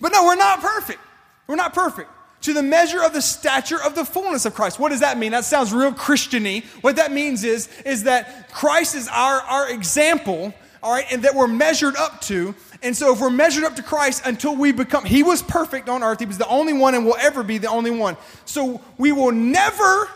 But 0.00 0.12
no, 0.12 0.24
we're 0.24 0.36
not 0.36 0.60
perfect. 0.60 0.98
We're 1.46 1.56
not 1.56 1.74
perfect. 1.74 2.10
To 2.42 2.52
the 2.52 2.62
measure 2.62 3.02
of 3.02 3.12
the 3.12 3.22
stature 3.22 3.80
of 3.82 3.94
the 3.94 4.04
fullness 4.04 4.44
of 4.44 4.54
Christ. 4.54 4.78
What 4.78 4.90
does 4.90 5.00
that 5.00 5.18
mean? 5.18 5.32
That 5.32 5.44
sounds 5.44 5.72
real 5.72 5.92
Christiany. 5.92 6.64
What 6.82 6.96
that 6.96 7.12
means 7.12 7.44
is, 7.44 7.68
is 7.84 8.04
that 8.04 8.50
Christ 8.52 8.94
is 8.94 9.08
our, 9.08 9.40
our 9.40 9.70
example, 9.70 10.52
all 10.82 10.92
right, 10.92 11.06
and 11.10 11.22
that 11.22 11.34
we're 11.34 11.48
measured 11.48 11.96
up 11.96 12.20
to. 12.22 12.54
And 12.86 12.96
so 12.96 13.12
if 13.12 13.20
we're 13.20 13.28
measured 13.28 13.64
up 13.64 13.76
to 13.76 13.82
Christ 13.82 14.22
until 14.24 14.56
we 14.56 14.72
become, 14.72 15.04
He 15.04 15.22
was 15.22 15.42
perfect 15.42 15.88
on 15.88 16.02
earth. 16.02 16.20
He 16.20 16.26
was 16.26 16.38
the 16.38 16.48
only 16.48 16.72
one 16.72 16.94
and 16.94 17.04
will 17.04 17.16
ever 17.20 17.42
be 17.42 17.58
the 17.58 17.68
only 17.68 17.90
one. 17.90 18.16
So 18.46 18.80
we 18.96 19.12
will 19.12 19.32
never 19.32 20.08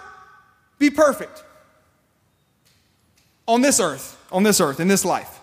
be 0.78 0.88
perfect 0.88 1.44
on 3.46 3.60
this 3.60 3.80
earth 3.80 4.16
on 4.32 4.42
this 4.42 4.60
earth, 4.60 4.80
in 4.80 4.88
this 4.88 5.04
life. 5.04 5.40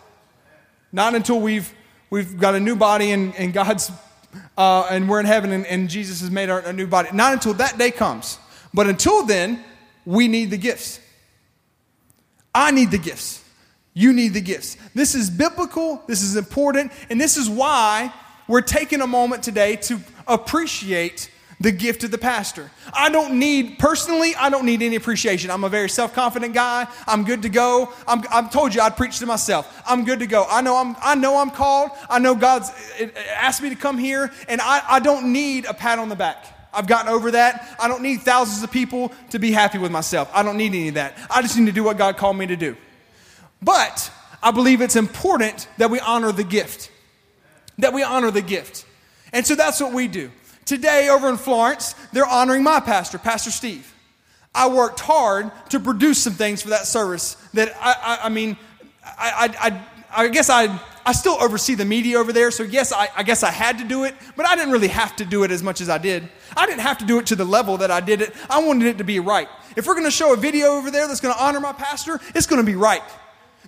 Not 0.92 1.16
until 1.16 1.40
we've, 1.40 1.74
we've 2.10 2.40
got 2.40 2.56
a 2.56 2.60
new 2.60 2.76
body 2.76 3.12
and, 3.12 3.36
and 3.36 3.54
God's, 3.54 3.92
uh, 4.58 4.88
and 4.90 5.10
we're 5.10 5.20
in 5.20 5.26
heaven 5.26 5.52
and, 5.52 5.66
and 5.66 5.90
Jesus 5.90 6.22
has 6.22 6.32
made 6.32 6.50
our, 6.50 6.60
a 6.60 6.74
new 6.74 6.88
body. 6.88 7.10
Not 7.14 7.34
until 7.34 7.54
that 7.56 7.78
day 7.78 7.92
comes. 7.92 8.40
But 8.74 8.88
until 8.88 9.26
then, 9.26 9.64
we 10.06 10.28
need 10.28 10.52
the 10.52 10.58
gifts. 10.58 11.00
I 12.54 12.72
need 12.72 12.92
the 12.92 12.98
gifts. 12.98 13.44
You 13.98 14.14
need 14.14 14.36
the 14.36 14.42
gifts. 14.42 14.78
This 14.94 15.16
is 15.16 15.32
biblical, 15.32 16.04
this 16.06 16.22
is 16.22 16.36
important, 16.36 16.92
and 17.10 17.20
this 17.20 17.36
is 17.36 17.50
why 17.50 18.14
we're 18.48 18.62
taking 18.62 19.02
a 19.02 19.08
moment 19.08 19.42
today 19.42 19.76
to 19.76 20.00
appreciate 20.28 21.32
the 21.60 21.72
gift 21.72 22.04
of 22.04 22.12
the 22.12 22.20
pastor. 22.20 22.70
I 22.94 23.10
don't 23.10 23.40
need, 23.40 23.80
personally, 23.80 24.36
I 24.36 24.52
don't 24.52 24.68
need 24.68 24.84
any 24.84 24.98
appreciation. 24.98 25.50
I'm 25.50 25.64
a 25.64 25.70
very 25.70 25.90
self 25.90 26.14
confident 26.14 26.54
guy. 26.54 26.86
I'm 27.08 27.24
good 27.24 27.42
to 27.42 27.50
go. 27.50 27.92
I'm, 28.08 28.22
I've 28.32 28.52
told 28.52 28.76
you 28.76 28.82
I'd 28.82 28.96
preach 28.96 29.18
to 29.18 29.26
myself. 29.26 29.82
I'm 29.88 30.06
good 30.06 30.20
to 30.20 30.28
go. 30.28 30.46
I 30.48 30.62
know 30.62 30.78
I'm, 30.78 30.96
I 31.02 31.16
know 31.16 31.38
I'm 31.40 31.50
called. 31.50 31.90
I 32.08 32.20
know 32.20 32.36
God's 32.36 32.70
eh, 33.00 33.10
eh, 33.16 33.22
asked 33.34 33.64
me 33.64 33.70
to 33.70 33.76
come 33.76 33.98
here, 33.98 34.32
and 34.48 34.62
I, 34.62 34.84
I 34.88 35.00
don't 35.00 35.34
need 35.34 35.66
a 35.66 35.74
pat 35.74 35.98
on 35.98 36.10
the 36.10 36.16
back. 36.16 36.46
I've 36.72 36.86
gotten 36.86 37.12
over 37.12 37.32
that. 37.32 37.76
I 37.80 37.88
don't 37.88 38.04
need 38.04 38.22
thousands 38.22 38.62
of 38.62 38.70
people 38.70 39.12
to 39.32 39.40
be 39.40 39.52
happy 39.52 39.80
with 39.80 39.92
myself. 39.92 40.30
I 40.36 40.44
don't 40.44 40.58
need 40.58 40.76
any 40.76 40.90
of 40.90 40.94
that. 40.94 41.18
I 41.32 41.42
just 41.42 41.58
need 41.58 41.66
to 41.66 41.72
do 41.72 41.84
what 41.84 41.98
God 41.98 42.18
called 42.18 42.38
me 42.38 42.46
to 42.46 42.56
do. 42.56 42.78
But 43.62 44.12
I 44.42 44.52
believe 44.52 44.82
it's 44.82 44.96
important 44.96 45.68
that 45.78 45.90
we 45.90 46.00
honor 46.00 46.32
the 46.32 46.44
gift. 46.44 46.92
That 47.80 47.94
we 47.94 48.04
honor 48.04 48.32
the 48.32 48.42
gift. 48.42 48.86
And 49.34 49.46
so 49.46 49.56
that's 49.56 49.80
what 49.80 49.94
we 49.94 50.08
do. 50.08 50.32
Today, 50.66 51.10
over 51.10 51.30
in 51.30 51.38
Florence, 51.38 51.96
they're 52.12 52.26
honoring 52.26 52.64
my 52.64 52.80
pastor, 52.80 53.18
Pastor 53.18 53.52
Steve. 53.52 53.94
I 54.54 54.68
worked 54.68 55.00
hard 55.00 55.52
to 55.70 55.80
produce 55.80 56.24
some 56.24 56.34
things 56.34 56.62
for 56.62 56.70
that 56.70 56.86
service 56.86 57.36
that 57.54 57.74
I, 57.80 57.96
I, 58.02 58.26
I 58.26 58.30
mean, 58.30 58.58
I, 59.04 59.56
I, 59.60 60.24
I, 60.24 60.28
guess 60.30 60.50
I, 60.50 60.80
I 61.06 61.14
still 61.14 61.38
oversee 61.42 61.76
the 61.76 61.86
media 61.86 62.18
over 62.18 62.34
there, 62.34 62.52
so 62.52 62.64
yes, 62.64 62.92
I, 62.92 63.08
I 63.16 63.24
guess 63.24 63.44
I 63.44 63.52
had 63.52 63.78
to 63.78 63.84
do 63.84 64.04
it, 64.04 64.16
but 64.36 64.46
I 64.46 64.56
didn't 64.56 64.74
really 64.74 64.88
have 64.88 65.16
to 65.18 65.26
do 65.26 65.44
it 65.44 65.52
as 65.52 65.62
much 65.62 65.80
as 65.80 65.90
I 65.90 66.00
did. 66.00 66.28
I 66.56 66.66
didn't 66.66 66.82
have 66.82 66.98
to 66.98 67.06
do 67.06 67.20
it 67.20 67.28
to 67.28 67.36
the 67.36 67.46
level 67.46 67.78
that 67.78 67.92
I 67.92 68.00
did 68.00 68.22
it. 68.22 68.34
I 68.50 68.60
wanted 68.60 68.88
it 68.88 68.98
to 68.98 69.04
be 69.04 69.20
right. 69.20 69.48
If 69.76 69.86
we're 69.86 69.94
going 69.94 70.06
to 70.06 70.12
show 70.12 70.34
a 70.34 70.38
video 70.38 70.70
over 70.70 70.90
there 70.90 71.08
that's 71.08 71.22
going 71.22 71.36
to 71.36 71.42
honor 71.42 71.60
my 71.60 71.74
pastor, 71.74 72.20
it's 72.34 72.48
going 72.48 72.62
to 72.62 72.66
be 72.66 72.76
right. 72.76 73.04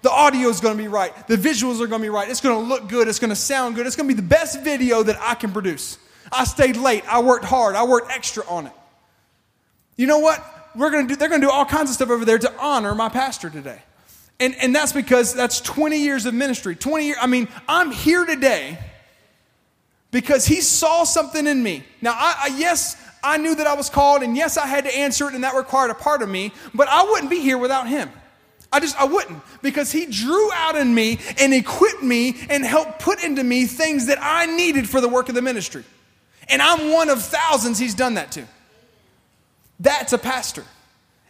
The 0.01 0.12
audio 0.12 0.48
is 0.50 0.62
going 0.62 0.77
to 0.77 0.82
be 0.82 0.88
right. 0.88 1.27
The 1.27 1.36
visuals 1.36 1.82
are 1.82 1.88
going 1.88 2.01
to 2.01 2.06
be 2.06 2.10
right. 2.10 2.29
It's 2.29 2.41
going 2.41 2.60
to 2.60 2.65
look 2.65 2.88
good. 2.88 3.08
It's 3.08 3.20
going 3.20 3.32
to 3.32 3.36
sound 3.36 3.75
good. 3.75 3.86
It's 3.86 3.96
going 3.96 4.08
to 4.08 4.15
be 4.15 4.20
the 4.20 4.27
best 4.27 4.62
video 4.62 5.03
that 5.03 5.18
I 5.20 5.36
can 5.36 5.51
produce. 5.51 5.98
I 6.32 6.46
stayed 6.46 6.77
late. 6.77 7.03
I 7.08 7.22
worked 7.22 7.46
hard. 7.46 7.75
I 7.75 7.84
worked 7.84 8.12
extra 8.12 8.44
on 8.48 8.68
it. 8.68 8.74
You 9.98 10.08
know 10.08 10.20
what? 10.20 10.44
We're 10.75 10.91
gonna 10.91 11.08
do, 11.08 11.15
they're 11.15 11.29
going 11.29 11.41
to 11.41 11.48
do 11.48 11.51
all 11.51 11.65
kinds 11.65 11.89
of 11.89 11.96
stuff 11.96 12.10
over 12.10 12.24
there 12.24 12.38
to 12.38 12.53
honor 12.60 12.96
my 12.96 13.10
pastor 13.10 13.50
today. 13.50 13.82
And, 14.39 14.56
and 14.56 14.74
that's 14.74 14.94
because 14.94 15.34
that's 15.34 15.60
20 15.60 15.98
years 15.98 16.25
of 16.25 16.34
ministry. 16.34 16.75
20 16.75 17.06
years, 17.06 17.18
I 17.20 17.27
mean, 17.27 17.50
I'm 17.68 17.91
here 17.91 18.25
today 18.25 18.79
because 20.12 20.46
he 20.46 20.62
saw 20.62 21.03
something 21.03 21.46
in 21.46 21.62
me. 21.62 21.84
Now, 22.01 22.13
I, 22.13 22.36
I, 22.44 22.58
yes, 22.58 22.96
I 23.22 23.38
knew 23.38 23.56
that 23.56 23.68
I 23.68 23.74
was 23.74 23.89
called, 23.89 24.24
and 24.24 24.38
yes, 24.38 24.58
I 24.58 24.65
had 24.65 24.86
to 24.86 24.98
answer 24.98 25.27
it, 25.27 25.36
and 25.36 25.44
that 25.44 25.56
required 25.56 25.91
a 25.91 25.96
part 25.96 26.22
of 26.22 26.29
me, 26.29 26.53
but 26.74 26.88
I 26.88 27.03
wouldn't 27.03 27.29
be 27.29 27.41
here 27.41 27.58
without 27.58 27.88
him. 27.88 28.10
I 28.72 28.80
just, 28.80 29.00
I 29.00 29.06
wouldn't, 29.06 29.42
because 29.62 29.92
he 29.92 30.06
drew 30.06 30.52
out 30.54 30.76
in 30.76 30.94
me 30.94 31.20
and 31.40 31.54
equipped 31.54 32.04
me 32.04 32.36
and 32.50 32.64
helped 32.64 33.00
put 33.00 33.24
into 33.24 33.44
me 33.44 33.66
things 33.66 34.06
that 34.06 34.20
I 34.22 34.46
needed 34.46 34.88
for 34.88 35.02
the 35.02 35.10
work 35.10 35.28
of 35.28 35.36
the 35.36 35.42
ministry. 35.42 35.84
And 36.48 36.62
I'm 36.62 36.92
one 36.92 37.10
of 37.10 37.22
thousands 37.22 37.80
he's 37.80 37.96
done 37.96 38.16
that 38.16 38.32
to. 38.34 38.46
That's 39.80 40.14
a 40.14 40.18
pastor. 40.18 40.66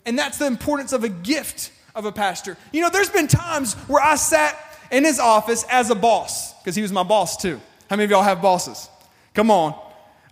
And 0.06 0.20
that's 0.20 0.38
the 0.38 0.48
importance 0.48 0.92
of 0.92 1.04
a 1.04 1.10
gift 1.10 1.72
of 1.96 2.06
a 2.06 2.12
pastor. 2.12 2.58
You 2.74 2.82
know, 2.82 2.90
there's 2.90 3.10
been 3.10 3.28
times 3.28 3.74
where 3.88 4.04
I 4.04 4.16
sat 4.16 4.58
in 4.92 5.04
his 5.06 5.20
office 5.20 5.64
as 5.70 5.90
a 5.90 5.96
boss, 5.96 6.54
because 6.56 6.76
he 6.76 6.82
was 6.82 6.92
my 6.92 7.04
boss 7.04 7.38
too. 7.38 7.62
How 7.90 7.96
many 7.96 8.06
of 8.06 8.12
y'all 8.12 8.24
have 8.24 8.42
bosses? 8.42 8.90
Come 9.34 9.50
on. 9.52 9.80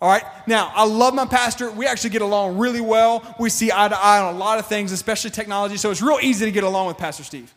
All 0.02 0.10
right. 0.10 0.24
Now, 0.46 0.72
I 0.76 0.86
love 0.86 1.14
my 1.14 1.26
pastor. 1.26 1.72
We 1.72 1.88
actually 1.88 2.12
get 2.12 2.22
along 2.22 2.58
really 2.58 2.82
well. 2.82 3.36
We 3.40 3.50
see 3.50 3.72
eye 3.72 3.88
to 3.88 3.98
eye 3.98 4.20
on 4.20 4.36
a 4.36 4.38
lot 4.38 4.60
of 4.60 4.68
things, 4.68 4.92
especially 4.92 5.32
technology. 5.32 5.78
So 5.78 5.90
it's 5.90 6.02
real 6.02 6.20
easy 6.22 6.46
to 6.46 6.52
get 6.52 6.64
along 6.64 6.88
with 6.88 6.98
Pastor 6.98 7.24
Steve. 7.24 7.54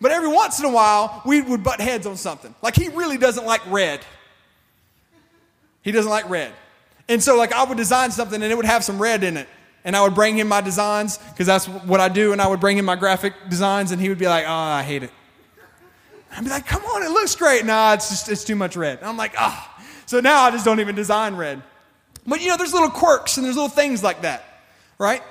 But 0.00 0.10
every 0.10 0.28
once 0.28 0.58
in 0.58 0.64
a 0.64 0.72
while, 0.72 1.22
we 1.24 1.40
would 1.40 1.62
butt 1.62 1.80
heads 1.80 2.06
on 2.06 2.16
something. 2.16 2.54
Like 2.62 2.74
he 2.74 2.88
really 2.88 3.16
doesn't 3.16 3.46
like 3.46 3.60
red. 3.70 4.00
He 5.82 5.92
doesn't 5.92 6.10
like 6.10 6.28
red. 6.28 6.52
And 7.08 7.22
so, 7.22 7.36
like, 7.36 7.52
I 7.52 7.62
would 7.64 7.76
design 7.76 8.10
something 8.10 8.42
and 8.42 8.50
it 8.50 8.56
would 8.56 8.64
have 8.64 8.82
some 8.82 9.00
red 9.00 9.22
in 9.22 9.36
it. 9.36 9.46
And 9.84 9.94
I 9.94 10.02
would 10.02 10.14
bring 10.14 10.38
him 10.38 10.48
my 10.48 10.62
designs 10.62 11.18
because 11.18 11.46
that's 11.46 11.66
what 11.66 12.00
I 12.00 12.08
do. 12.08 12.32
And 12.32 12.40
I 12.40 12.46
would 12.46 12.60
bring 12.60 12.78
him 12.78 12.86
my 12.86 12.96
graphic 12.96 13.34
designs 13.50 13.92
and 13.92 14.00
he 14.00 14.08
would 14.08 14.18
be 14.18 14.26
like, 14.26 14.46
oh, 14.46 14.50
I 14.50 14.82
hate 14.82 15.02
it. 15.02 15.10
I'd 16.32 16.42
be 16.42 16.50
like, 16.50 16.66
come 16.66 16.82
on, 16.82 17.02
it 17.02 17.10
looks 17.10 17.36
great. 17.36 17.64
Nah, 17.64 17.92
it's 17.92 18.08
just, 18.08 18.28
it's 18.30 18.42
too 18.42 18.56
much 18.56 18.76
red. 18.76 18.98
And 18.98 19.06
I'm 19.06 19.18
like, 19.18 19.34
ah. 19.38 19.76
Oh. 19.78 19.84
So 20.06 20.20
now 20.20 20.42
I 20.42 20.50
just 20.50 20.64
don't 20.64 20.80
even 20.80 20.94
design 20.94 21.36
red. 21.36 21.62
But 22.26 22.40
you 22.40 22.48
know, 22.48 22.56
there's 22.56 22.72
little 22.72 22.90
quirks 22.90 23.36
and 23.36 23.44
there's 23.44 23.56
little 23.56 23.68
things 23.68 24.02
like 24.02 24.22
that, 24.22 24.44
right? 24.98 25.22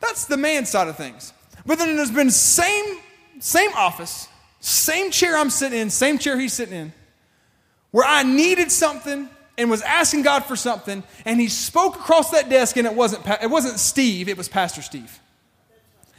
That's 0.00 0.26
the 0.26 0.36
man 0.36 0.66
side 0.66 0.88
of 0.88 0.96
things. 0.96 1.32
But 1.64 1.78
then 1.78 1.96
there's 1.96 2.10
been 2.10 2.30
same, 2.30 2.98
same 3.38 3.70
office, 3.74 4.28
same 4.60 5.10
chair 5.10 5.36
I'm 5.36 5.50
sitting 5.50 5.78
in, 5.78 5.90
same 5.90 6.18
chair 6.18 6.38
he's 6.38 6.52
sitting 6.52 6.74
in, 6.74 6.92
where 7.92 8.06
I 8.06 8.22
needed 8.24 8.72
something 8.72 9.28
and 9.56 9.70
was 9.70 9.82
asking 9.82 10.22
God 10.22 10.44
for 10.44 10.56
something, 10.56 11.04
and 11.24 11.40
he 11.40 11.48
spoke 11.48 11.96
across 11.96 12.30
that 12.30 12.48
desk, 12.48 12.76
and 12.76 12.86
it 12.86 12.94
wasn't, 12.94 13.26
it 13.42 13.50
wasn't 13.50 13.78
Steve, 13.78 14.28
it 14.28 14.36
was 14.36 14.48
Pastor 14.48 14.82
Steve. 14.82 15.20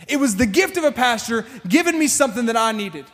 It 0.08 0.18
was 0.18 0.36
the 0.36 0.46
gift 0.46 0.78
of 0.78 0.84
a 0.84 0.92
pastor 0.92 1.46
giving 1.68 1.98
me 1.98 2.08
something 2.08 2.46
that 2.46 2.58
I 2.58 2.72
needed 2.72 3.06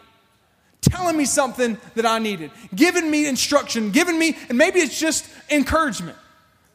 telling 0.81 1.17
me 1.17 1.25
something 1.25 1.77
that 1.95 2.05
I 2.05 2.19
needed, 2.19 2.51
giving 2.73 3.09
me 3.09 3.27
instruction, 3.27 3.91
giving 3.91 4.17
me, 4.17 4.37
and 4.47 4.57
maybe 4.57 4.79
it's 4.79 4.99
just 4.99 5.25
encouragement. 5.49 6.17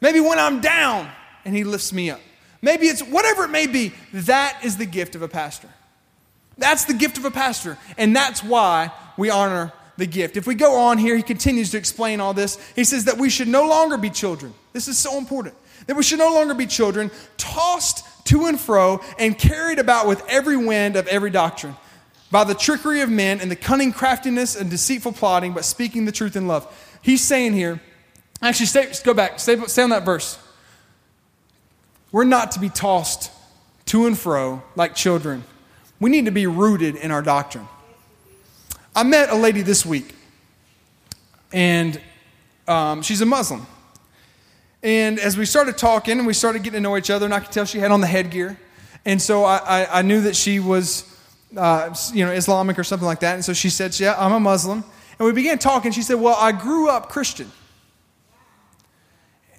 Maybe 0.01 0.19
when 0.19 0.39
I'm 0.39 0.61
down 0.61 1.09
and 1.43 1.55
he 1.55 1.63
lifts 1.63 1.93
me 1.93 2.09
up. 2.09 2.19
Maybe 2.61 2.87
it's 2.87 3.01
whatever 3.01 3.43
it 3.43 3.49
may 3.49 3.67
be, 3.67 3.93
that 4.13 4.59
is 4.63 4.77
the 4.77 4.85
gift 4.85 5.15
of 5.15 5.21
a 5.21 5.27
pastor. 5.27 5.69
That's 6.57 6.85
the 6.85 6.93
gift 6.93 7.17
of 7.17 7.25
a 7.25 7.31
pastor, 7.31 7.77
and 7.97 8.15
that's 8.15 8.43
why 8.43 8.91
we 9.17 9.29
honor 9.29 9.73
the 9.97 10.05
gift. 10.07 10.37
If 10.37 10.47
we 10.47 10.55
go 10.55 10.79
on 10.79 10.97
here, 10.97 11.15
he 11.15 11.23
continues 11.23 11.71
to 11.71 11.77
explain 11.77 12.19
all 12.19 12.33
this. 12.33 12.57
He 12.75 12.83
says 12.83 13.05
that 13.05 13.17
we 13.17 13.29
should 13.29 13.47
no 13.47 13.67
longer 13.67 13.97
be 13.97 14.09
children. 14.09 14.53
This 14.73 14.87
is 14.87 14.97
so 14.97 15.17
important. 15.17 15.55
That 15.87 15.95
we 15.95 16.03
should 16.03 16.19
no 16.19 16.33
longer 16.33 16.53
be 16.53 16.65
children, 16.65 17.11
tossed 17.37 18.03
to 18.25 18.45
and 18.45 18.59
fro 18.59 19.01
and 19.19 19.37
carried 19.37 19.79
about 19.79 20.07
with 20.07 20.23
every 20.27 20.57
wind 20.57 20.95
of 20.95 21.07
every 21.07 21.29
doctrine 21.29 21.75
by 22.31 22.43
the 22.43 22.55
trickery 22.55 23.01
of 23.01 23.09
men 23.09 23.39
and 23.39 23.51
the 23.51 23.55
cunning 23.55 23.93
craftiness 23.93 24.55
and 24.55 24.69
deceitful 24.69 25.13
plotting, 25.13 25.53
but 25.53 25.63
speaking 25.63 26.05
the 26.05 26.11
truth 26.11 26.35
in 26.35 26.47
love. 26.47 26.67
He's 27.01 27.21
saying 27.21 27.53
here, 27.53 27.79
actually, 28.47 28.67
stay, 28.67 28.91
go 29.03 29.13
back, 29.13 29.39
stay, 29.39 29.57
stay 29.65 29.83
on 29.83 29.89
that 29.91 30.03
verse. 30.03 30.39
We're 32.11 32.23
not 32.23 32.51
to 32.51 32.59
be 32.59 32.69
tossed 32.69 33.31
to 33.87 34.07
and 34.07 34.17
fro 34.17 34.63
like 34.75 34.95
children. 34.95 35.43
We 35.99 36.09
need 36.09 36.25
to 36.25 36.31
be 36.31 36.47
rooted 36.47 36.95
in 36.95 37.11
our 37.11 37.21
doctrine. 37.21 37.67
I 38.95 39.03
met 39.03 39.29
a 39.29 39.35
lady 39.35 39.61
this 39.61 39.85
week, 39.85 40.15
and 41.51 41.99
um, 42.67 43.01
she's 43.01 43.21
a 43.21 43.25
Muslim. 43.25 43.65
And 44.83 45.19
as 45.19 45.37
we 45.37 45.45
started 45.45 45.77
talking 45.77 46.19
and 46.19 46.27
we 46.27 46.33
started 46.33 46.63
getting 46.63 46.77
to 46.77 46.81
know 46.81 46.95
each 46.95 47.09
other, 47.09 47.25
and 47.25 47.33
I 47.33 47.39
could 47.39 47.51
tell 47.51 47.65
she 47.65 47.79
had 47.79 47.91
on 47.91 48.01
the 48.01 48.07
headgear. 48.07 48.57
And 49.03 49.21
so 49.21 49.43
I, 49.43 49.57
I, 49.57 49.99
I 49.99 50.01
knew 50.01 50.21
that 50.21 50.35
she 50.35 50.59
was 50.59 51.11
uh, 51.57 51.95
you 52.13 52.25
know, 52.25 52.31
Islamic 52.31 52.77
or 52.77 52.83
something 52.83 53.05
like 53.05 53.21
that. 53.21 53.35
And 53.35 53.45
so 53.45 53.53
she 53.53 53.69
said, 53.69 53.99
Yeah, 53.99 54.15
I'm 54.17 54.31
a 54.31 54.39
Muslim. 54.39 54.83
And 55.17 55.25
we 55.25 55.31
began 55.31 55.57
talking. 55.57 55.91
She 55.91 56.01
said, 56.01 56.15
Well, 56.15 56.35
I 56.39 56.51
grew 56.51 56.89
up 56.89 57.09
Christian. 57.09 57.51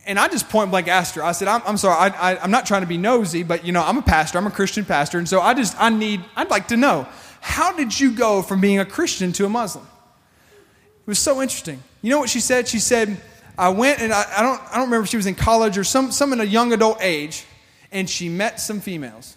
And 0.07 0.19
I 0.21 0.29
just 0.29 0.49
point 0.49 0.71
blank 0.71 0.87
asked 0.87 1.17
her, 1.17 1.25
I 1.25 1.33
said, 1.33 1.49
I'm, 1.49 1.63
I'm 1.67 1.77
sorry, 1.77 1.97
I, 1.97 2.33
I, 2.33 2.43
I'm 2.43 2.53
not 2.53 2.65
trying 2.65 2.83
to 2.83 2.87
be 2.87 2.97
nosy, 2.97 3.43
but 3.43 3.65
you 3.65 3.73
know, 3.73 3.83
I'm 3.83 3.99
a 3.99 4.03
pastor, 4.03 4.39
I'm 4.39 4.47
a 4.47 4.53
Christian 4.53 4.85
pastor. 4.85 5.19
And 5.19 5.29
so 5.29 5.41
I 5.41 5.53
just, 5.53 5.75
I 5.81 5.91
need, 5.91 6.25
I'd 6.37 6.49
like 6.49 6.69
to 6.69 6.77
know, 6.77 7.09
how 7.41 7.77
did 7.77 7.99
you 7.99 8.13
go 8.13 8.41
from 8.43 8.61
being 8.61 8.79
a 8.79 8.85
Christian 8.85 9.33
to 9.33 9.47
a 9.47 9.49
Muslim? 9.49 9.85
It 9.85 11.07
was 11.07 11.19
so 11.19 11.43
interesting. 11.43 11.83
You 12.03 12.11
know 12.11 12.19
what 12.19 12.31
she 12.31 12.41
said? 12.41 12.69
She 12.69 12.79
said, 12.79 13.21
I 13.59 13.71
went 13.71 14.01
and 14.01 14.13
I, 14.13 14.25
I, 14.37 14.43
don't, 14.43 14.61
I 14.71 14.75
don't 14.75 14.87
remember 14.87 15.05
if 15.05 15.11
she 15.11 15.17
was 15.17 15.27
in 15.27 15.35
college 15.35 15.77
or 15.77 15.85
some, 15.85 16.13
some 16.13 16.33
in 16.33 16.41
a 16.41 16.45
young 16.45 16.73
adult 16.73 16.99
age, 17.01 17.45
and 17.91 18.09
she 18.09 18.29
met 18.29 18.61
some 18.61 18.81
females. 18.81 19.37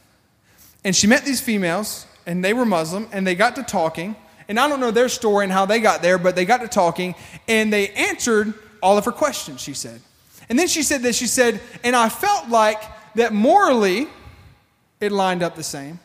And 0.84 0.96
she 0.96 1.08
met 1.08 1.26
these 1.26 1.42
females, 1.42 2.06
and 2.26 2.44
they 2.44 2.54
were 2.54 2.66
Muslim, 2.66 3.08
and 3.12 3.26
they 3.26 3.36
got 3.36 3.56
to 3.56 3.64
talking. 3.64 4.16
And 4.48 4.60
I 4.60 4.68
don't 4.68 4.80
know 4.80 4.92
their 4.92 5.10
story 5.10 5.46
and 5.46 5.54
how 5.54 5.66
they 5.66 5.80
got 5.80 6.02
there, 6.02 6.18
but 6.18 6.36
they 6.36 6.46
got 6.46 6.62
to 6.62 6.68
talking, 6.68 7.16
and 7.48 7.72
they 7.72 7.90
answered 7.90 8.54
all 8.82 8.98
of 8.98 9.06
her 9.06 9.12
questions, 9.12 9.62
she 9.62 9.74
said. 9.74 10.02
And 10.50 10.58
then 10.58 10.68
she 10.68 10.84
said 10.84 11.04
that 11.04 11.16
she 11.16 11.28
said, 11.28 11.62
and 11.84 11.96
I 11.96 12.10
felt 12.10 12.50
like 12.50 12.82
that 13.16 13.34
morally 13.34 14.08
it 15.00 15.12
lined 15.12 15.44
up 15.44 15.56
the 15.56 15.64
same. 15.64 16.00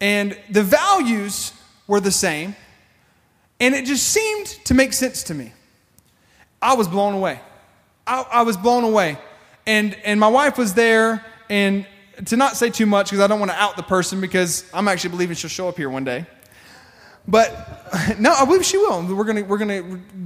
And 0.00 0.36
the 0.50 0.62
values 0.62 1.52
were 1.86 2.00
the 2.00 2.10
same. 2.10 2.56
And 3.60 3.74
it 3.74 3.86
just 3.86 4.08
seemed 4.08 4.46
to 4.64 4.74
make 4.74 4.92
sense 4.92 5.22
to 5.24 5.34
me. 5.34 5.52
I 6.60 6.74
was 6.74 6.88
blown 6.88 7.14
away. 7.14 7.40
I, 8.06 8.26
I 8.30 8.42
was 8.42 8.56
blown 8.56 8.84
away. 8.84 9.18
And, 9.66 9.94
and 10.04 10.18
my 10.18 10.28
wife 10.28 10.58
was 10.58 10.74
there, 10.74 11.24
and 11.48 11.86
to 12.26 12.36
not 12.36 12.56
say 12.56 12.70
too 12.70 12.86
much 12.86 13.10
because 13.10 13.20
I 13.20 13.26
don't 13.26 13.40
want 13.40 13.50
to 13.50 13.56
out 13.56 13.76
the 13.76 13.82
person 13.82 14.20
because 14.20 14.64
I'm 14.74 14.88
actually 14.88 15.10
believing 15.10 15.36
she'll 15.36 15.48
show 15.48 15.68
up 15.68 15.76
here 15.76 15.88
one 15.88 16.04
day. 16.04 16.26
But 17.26 17.74
no, 18.18 18.32
I 18.32 18.44
believe 18.44 18.64
she 18.64 18.78
will. 18.78 19.02
We're 19.14 19.24
gonna, 19.24 19.44
we're 19.44 19.58
gonna, 19.58 19.82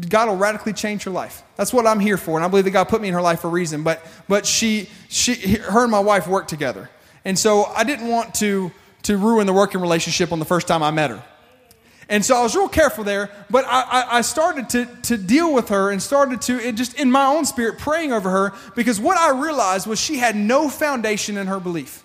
God 0.08 0.28
will 0.28 0.36
radically 0.36 0.72
change 0.72 1.04
her 1.04 1.10
life. 1.10 1.42
That's 1.56 1.72
what 1.72 1.86
I'm 1.86 2.00
here 2.00 2.16
for, 2.16 2.36
and 2.36 2.44
I 2.44 2.48
believe 2.48 2.64
that 2.64 2.72
God 2.72 2.88
put 2.88 3.00
me 3.00 3.08
in 3.08 3.14
her 3.14 3.22
life 3.22 3.40
for 3.40 3.48
a 3.48 3.50
reason. 3.50 3.82
But, 3.82 4.04
but 4.28 4.46
she, 4.46 4.88
she, 5.08 5.56
her 5.56 5.82
and 5.82 5.90
my 5.90 6.00
wife 6.00 6.26
worked 6.26 6.48
together, 6.48 6.90
and 7.24 7.38
so 7.38 7.64
I 7.64 7.84
didn't 7.84 8.08
want 8.08 8.34
to, 8.36 8.72
to 9.04 9.16
ruin 9.16 9.46
the 9.46 9.52
working 9.52 9.80
relationship 9.80 10.32
on 10.32 10.38
the 10.38 10.44
first 10.44 10.66
time 10.66 10.82
I 10.82 10.90
met 10.90 11.10
her. 11.10 11.22
And 12.10 12.24
so 12.24 12.36
I 12.36 12.42
was 12.42 12.56
real 12.56 12.68
careful 12.68 13.04
there, 13.04 13.30
but 13.50 13.66
I, 13.66 13.82
I, 13.82 14.18
I 14.18 14.20
started 14.22 14.70
to, 14.70 14.86
to 15.02 15.18
deal 15.18 15.52
with 15.52 15.68
her 15.68 15.90
and 15.90 16.02
started 16.02 16.40
to, 16.42 16.72
just 16.72 16.98
in 16.98 17.10
my 17.10 17.26
own 17.26 17.44
spirit, 17.44 17.78
praying 17.78 18.14
over 18.14 18.30
her 18.30 18.54
because 18.74 18.98
what 18.98 19.18
I 19.18 19.38
realized 19.38 19.86
was 19.86 20.00
she 20.00 20.16
had 20.16 20.34
no 20.34 20.70
foundation 20.70 21.36
in 21.36 21.48
her 21.48 21.60
belief. 21.60 22.02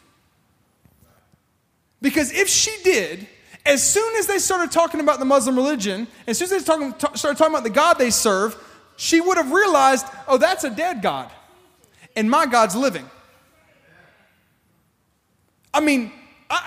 Because 2.02 2.34
if 2.34 2.50
she 2.50 2.76
did, 2.84 3.28
as 3.66 3.82
soon 3.82 4.16
as 4.16 4.28
they 4.28 4.40
started 4.40 4.72
talking 4.72 5.00
about 5.00 5.20
the 5.20 5.26
Muslim 5.26 5.56
religion, 5.56 6.08
as 6.28 6.38
soon 6.38 6.46
as 6.46 6.52
they 6.52 6.60
started 6.60 7.00
talking, 7.00 7.54
about 7.54 7.64
the 7.64 7.70
God 7.70 7.98
they 7.98 8.10
serve, 8.10 8.58
she 8.98 9.22
would 9.22 9.38
have 9.38 9.52
realized, 9.52 10.06
oh, 10.28 10.38
that's 10.38 10.64
a 10.64 10.70
dead 10.70 11.02
God. 11.02 11.32
And 12.16 12.30
my 12.30 12.46
God's 12.46 12.76
living. 12.76 13.10
I 15.74 15.80
mean, 15.80 16.12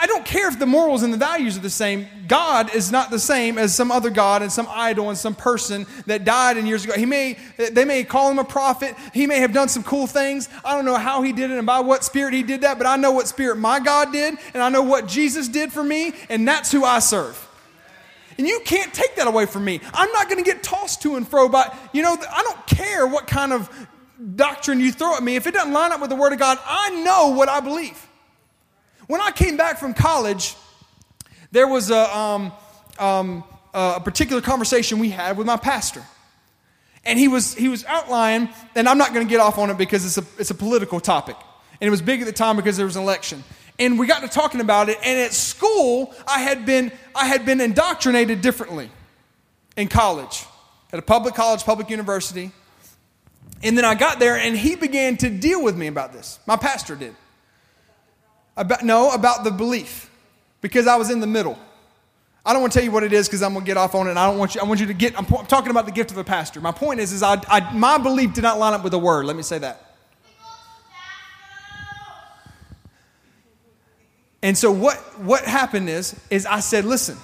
I 0.00 0.06
don't 0.06 0.24
care 0.24 0.48
if 0.48 0.58
the 0.58 0.66
morals 0.66 1.02
and 1.02 1.12
the 1.12 1.18
values 1.18 1.56
are 1.56 1.60
the 1.60 1.70
same. 1.70 2.08
God 2.26 2.74
is 2.74 2.90
not 2.90 3.10
the 3.10 3.18
same 3.18 3.58
as 3.58 3.74
some 3.74 3.92
other 3.92 4.10
God 4.10 4.42
and 4.42 4.50
some 4.50 4.66
idol 4.70 5.10
and 5.10 5.18
some 5.18 5.34
person 5.34 5.86
that 6.06 6.24
died 6.24 6.56
in 6.56 6.66
years 6.66 6.84
ago. 6.84 6.94
He 6.94 7.06
may, 7.06 7.38
they 7.56 7.84
may 7.84 8.02
call 8.02 8.30
him 8.30 8.38
a 8.38 8.44
prophet. 8.44 8.96
He 9.12 9.26
may 9.26 9.40
have 9.40 9.52
done 9.52 9.68
some 9.68 9.82
cool 9.82 10.06
things. 10.06 10.48
I 10.64 10.74
don't 10.74 10.86
know 10.86 10.96
how 10.96 11.22
he 11.22 11.32
did 11.32 11.50
it 11.50 11.58
and 11.58 11.66
by 11.66 11.80
what 11.80 12.04
spirit 12.04 12.34
he 12.34 12.42
did 12.42 12.62
that, 12.62 12.78
but 12.78 12.86
I 12.86 12.96
know 12.96 13.12
what 13.12 13.28
spirit 13.28 13.56
my 13.56 13.78
God 13.78 14.12
did 14.12 14.36
and 14.54 14.62
I 14.62 14.70
know 14.70 14.82
what 14.82 15.06
Jesus 15.06 15.46
did 15.46 15.72
for 15.72 15.84
me, 15.84 16.14
and 16.28 16.48
that's 16.48 16.72
who 16.72 16.84
I 16.84 16.98
serve. 16.98 17.42
And 18.38 18.46
you 18.46 18.60
can't 18.64 18.92
take 18.92 19.16
that 19.16 19.26
away 19.26 19.46
from 19.46 19.64
me. 19.64 19.80
I'm 19.94 20.10
not 20.12 20.28
going 20.28 20.42
to 20.42 20.50
get 20.50 20.62
tossed 20.62 21.02
to 21.02 21.16
and 21.16 21.26
fro 21.26 21.48
by, 21.48 21.74
you 21.92 22.02
know, 22.02 22.16
I 22.30 22.42
don't 22.42 22.66
care 22.66 23.06
what 23.06 23.26
kind 23.26 23.52
of 23.52 23.70
doctrine 24.34 24.80
you 24.80 24.92
throw 24.92 25.16
at 25.16 25.22
me. 25.22 25.36
If 25.36 25.46
it 25.46 25.54
doesn't 25.54 25.72
line 25.72 25.92
up 25.92 26.00
with 26.00 26.10
the 26.10 26.16
Word 26.16 26.32
of 26.32 26.38
God, 26.38 26.58
I 26.66 26.90
know 27.02 27.28
what 27.28 27.48
I 27.48 27.60
believe. 27.60 28.05
When 29.06 29.20
I 29.20 29.30
came 29.30 29.56
back 29.56 29.78
from 29.78 29.94
college, 29.94 30.56
there 31.52 31.68
was 31.68 31.90
a, 31.90 32.16
um, 32.16 32.52
um, 32.98 33.44
a 33.72 34.00
particular 34.00 34.42
conversation 34.42 34.98
we 34.98 35.10
had 35.10 35.36
with 35.36 35.46
my 35.46 35.56
pastor. 35.56 36.02
And 37.04 37.18
he 37.18 37.28
was, 37.28 37.54
he 37.54 37.68
was 37.68 37.84
outlining, 37.84 38.48
and 38.74 38.88
I'm 38.88 38.98
not 38.98 39.14
going 39.14 39.24
to 39.24 39.30
get 39.30 39.40
off 39.40 39.58
on 39.58 39.70
it 39.70 39.78
because 39.78 40.04
it's 40.04 40.18
a, 40.18 40.40
it's 40.40 40.50
a 40.50 40.54
political 40.54 40.98
topic. 40.98 41.36
And 41.80 41.86
it 41.86 41.90
was 41.90 42.02
big 42.02 42.20
at 42.20 42.26
the 42.26 42.32
time 42.32 42.56
because 42.56 42.76
there 42.76 42.86
was 42.86 42.96
an 42.96 43.02
election. 43.02 43.44
And 43.78 43.98
we 43.98 44.06
got 44.06 44.22
to 44.22 44.28
talking 44.28 44.60
about 44.60 44.88
it. 44.88 44.98
And 45.04 45.20
at 45.20 45.32
school, 45.32 46.12
I 46.26 46.40
had 46.40 46.66
been, 46.66 46.90
I 47.14 47.26
had 47.26 47.46
been 47.46 47.60
indoctrinated 47.60 48.40
differently 48.40 48.90
in 49.76 49.88
college, 49.88 50.44
at 50.92 50.98
a 50.98 51.02
public 51.02 51.34
college, 51.34 51.62
public 51.62 51.90
university. 51.90 52.50
And 53.62 53.76
then 53.76 53.84
I 53.84 53.94
got 53.94 54.18
there 54.18 54.36
and 54.36 54.56
he 54.56 54.74
began 54.74 55.16
to 55.18 55.30
deal 55.30 55.62
with 55.62 55.76
me 55.76 55.86
about 55.86 56.12
this. 56.12 56.38
My 56.46 56.56
pastor 56.56 56.96
did. 56.96 57.14
About, 58.56 58.82
no, 58.82 59.10
about 59.10 59.44
the 59.44 59.50
belief, 59.50 60.10
because 60.60 60.86
I 60.86 60.96
was 60.96 61.10
in 61.10 61.20
the 61.20 61.26
middle. 61.26 61.58
I 62.44 62.52
don't 62.52 62.62
want 62.62 62.72
to 62.72 62.78
tell 62.78 62.84
you 62.84 62.92
what 62.92 63.02
it 63.02 63.12
is 63.12 63.26
because 63.28 63.42
I'm 63.42 63.52
going 63.52 63.64
to 63.64 63.66
get 63.66 63.76
off 63.76 63.94
on 63.94 64.06
it. 64.06 64.16
I 64.16 64.26
don't 64.26 64.38
want 64.38 64.54
you. 64.54 64.60
I 64.60 64.64
want 64.64 64.78
you 64.78 64.86
to 64.86 64.94
get. 64.94 65.18
I'm, 65.18 65.26
I'm 65.34 65.46
talking 65.46 65.70
about 65.70 65.84
the 65.84 65.92
gift 65.92 66.12
of 66.12 66.16
a 66.16 66.24
pastor. 66.24 66.60
My 66.60 66.70
point 66.70 67.00
is, 67.00 67.12
is 67.12 67.22
I, 67.22 67.42
I, 67.48 67.72
my 67.76 67.98
belief 67.98 68.34
did 68.34 68.42
not 68.42 68.58
line 68.58 68.72
up 68.72 68.84
with 68.84 68.92
the 68.92 68.98
word. 68.98 69.26
Let 69.26 69.34
me 69.34 69.42
say 69.42 69.58
that. 69.58 69.82
And 74.42 74.56
so 74.56 74.70
what 74.70 74.96
what 75.20 75.44
happened 75.44 75.88
is 75.88 76.14
is 76.30 76.46
I 76.46 76.60
said, 76.60 76.84
listen. 76.84 77.18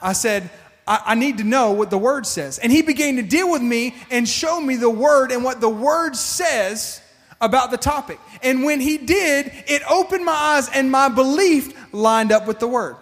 I 0.00 0.14
said, 0.14 0.50
I, 0.86 1.14
need 1.14 1.38
to 1.38 1.44
know 1.44 1.72
what 1.72 1.90
the 1.90 1.98
word 1.98 2.26
says. 2.26 2.58
And 2.58 2.72
he 2.72 2.82
began 2.82 3.16
to 3.16 3.22
deal 3.22 3.50
with 3.50 3.62
me 3.62 3.94
and 4.10 4.28
show 4.28 4.60
me 4.60 4.74
the 4.76 4.90
word 4.90 5.30
and 5.30 5.44
what 5.44 5.60
the 5.60 5.68
word 5.68 6.16
says 6.16 7.00
about 7.42 7.70
the 7.70 7.76
topic. 7.76 8.18
And 8.42 8.64
when 8.64 8.80
he 8.80 8.96
did, 8.96 9.52
it 9.66 9.82
opened 9.90 10.24
my 10.24 10.32
eyes 10.32 10.70
and 10.72 10.90
my 10.90 11.10
belief 11.10 11.92
lined 11.92 12.32
up 12.32 12.46
with 12.46 12.60
the 12.60 12.68
word. 12.68 12.96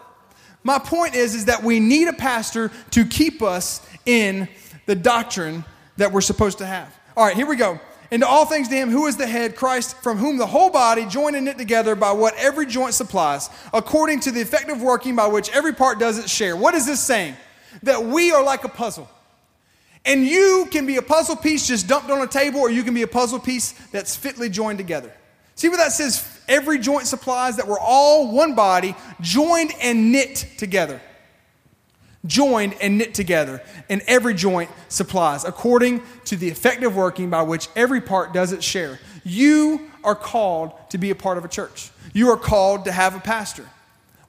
My 0.64 0.78
point 0.78 1.14
is, 1.14 1.34
is 1.34 1.44
that 1.44 1.62
we 1.62 1.78
need 1.78 2.08
a 2.08 2.12
pastor 2.12 2.72
to 2.90 3.04
keep 3.04 3.42
us 3.42 3.86
in 4.04 4.48
the 4.86 4.94
doctrine 4.94 5.64
that 5.98 6.10
we're 6.12 6.20
supposed 6.20 6.58
to 6.58 6.66
have. 6.66 6.94
All 7.16 7.24
right, 7.24 7.36
here 7.36 7.46
we 7.46 7.56
go. 7.56 7.78
Into 8.10 8.26
all 8.26 8.44
things 8.44 8.68
to 8.68 8.74
him 8.74 8.90
who 8.90 9.06
is 9.06 9.16
the 9.16 9.26
head, 9.26 9.54
Christ, 9.54 9.96
from 10.02 10.18
whom 10.18 10.36
the 10.36 10.46
whole 10.46 10.70
body, 10.70 11.06
joined 11.06 11.36
and 11.36 11.44
knit 11.44 11.58
together 11.58 11.94
by 11.94 12.10
what 12.10 12.34
every 12.36 12.66
joint 12.66 12.94
supplies, 12.94 13.48
according 13.72 14.20
to 14.20 14.32
the 14.32 14.40
effective 14.40 14.82
working 14.82 15.14
by 15.14 15.28
which 15.28 15.48
every 15.50 15.72
part 15.72 16.00
does 16.00 16.18
its 16.18 16.30
share. 16.30 16.56
What 16.56 16.74
is 16.74 16.86
this 16.86 16.98
saying? 16.98 17.36
That 17.84 18.02
we 18.02 18.32
are 18.32 18.42
like 18.42 18.64
a 18.64 18.68
puzzle. 18.68 19.08
And 20.04 20.24
you 20.24 20.66
can 20.70 20.86
be 20.86 20.96
a 20.96 21.02
puzzle 21.02 21.36
piece 21.36 21.66
just 21.66 21.86
dumped 21.86 22.10
on 22.10 22.22
a 22.22 22.26
table, 22.26 22.60
or 22.60 22.70
you 22.70 22.82
can 22.82 22.94
be 22.94 23.02
a 23.02 23.06
puzzle 23.06 23.38
piece 23.38 23.72
that's 23.92 24.16
fitly 24.16 24.48
joined 24.48 24.78
together. 24.78 25.12
See 25.54 25.68
what 25.68 25.76
that 25.76 25.92
says? 25.92 26.26
Every 26.48 26.78
joint 26.78 27.06
supplies 27.06 27.56
that 27.56 27.68
we're 27.68 27.78
all 27.78 28.32
one 28.32 28.54
body, 28.54 28.96
joined 29.20 29.72
and 29.80 30.10
knit 30.10 30.46
together. 30.56 31.00
Joined 32.26 32.74
and 32.80 32.98
knit 32.98 33.14
together, 33.14 33.62
and 33.88 34.02
every 34.06 34.34
joint 34.34 34.70
supplies, 34.88 35.44
according 35.44 36.02
to 36.26 36.36
the 36.36 36.48
effective 36.48 36.94
working 36.94 37.30
by 37.30 37.42
which 37.42 37.68
every 37.74 38.00
part 38.00 38.34
does 38.34 38.52
its 38.52 38.64
share. 38.64 38.98
You 39.24 39.90
are 40.04 40.14
called 40.14 40.72
to 40.90 40.98
be 40.98 41.10
a 41.10 41.14
part 41.14 41.38
of 41.38 41.44
a 41.44 41.48
church. 41.48 41.90
You 42.12 42.30
are 42.30 42.36
called 42.36 42.84
to 42.86 42.92
have 42.92 43.14
a 43.14 43.20
pastor. 43.20 43.66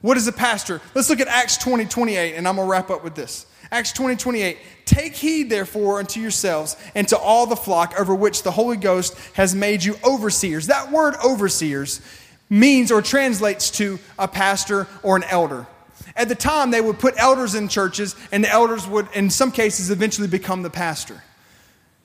What 0.00 0.16
is 0.16 0.26
a 0.26 0.32
pastor? 0.32 0.80
Let's 0.94 1.10
look 1.10 1.20
at 1.20 1.28
Acts 1.28 1.58
20, 1.58 1.84
28, 1.86 2.34
and 2.34 2.48
I'm 2.48 2.56
going 2.56 2.66
to 2.66 2.70
wrap 2.70 2.90
up 2.90 3.04
with 3.04 3.14
this. 3.14 3.46
Acts 3.72 3.90
20, 3.92 4.16
28. 4.16 4.58
Take 4.84 5.14
heed, 5.14 5.48
therefore, 5.48 5.98
unto 5.98 6.20
yourselves 6.20 6.76
and 6.94 7.08
to 7.08 7.16
all 7.16 7.46
the 7.46 7.56
flock 7.56 7.98
over 7.98 8.14
which 8.14 8.42
the 8.42 8.50
Holy 8.50 8.76
Ghost 8.76 9.16
has 9.32 9.54
made 9.54 9.82
you 9.82 9.96
overseers. 10.04 10.66
That 10.66 10.92
word 10.92 11.14
overseers 11.24 12.02
means 12.50 12.92
or 12.92 13.00
translates 13.00 13.70
to 13.72 13.98
a 14.18 14.28
pastor 14.28 14.86
or 15.02 15.16
an 15.16 15.24
elder. 15.24 15.66
At 16.14 16.28
the 16.28 16.34
time, 16.34 16.70
they 16.70 16.82
would 16.82 16.98
put 16.98 17.14
elders 17.16 17.54
in 17.54 17.68
churches, 17.68 18.14
and 18.30 18.44
the 18.44 18.50
elders 18.50 18.86
would, 18.86 19.08
in 19.14 19.30
some 19.30 19.50
cases, 19.50 19.90
eventually 19.90 20.28
become 20.28 20.62
the 20.62 20.68
pastor. 20.68 21.24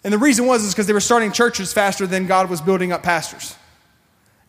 And 0.05 0.13
the 0.13 0.17
reason 0.17 0.45
was 0.45 0.63
is 0.63 0.74
because 0.74 0.88
they 0.88 0.93
were 0.93 1.01
starting 1.01 1.33
churches 1.33 1.74
faster 1.74 2.07
than 2.07 2.27
God 2.27 2.50
was 2.50 2.62
building 2.62 2.93
up 2.93 3.03
pastors 3.03 3.57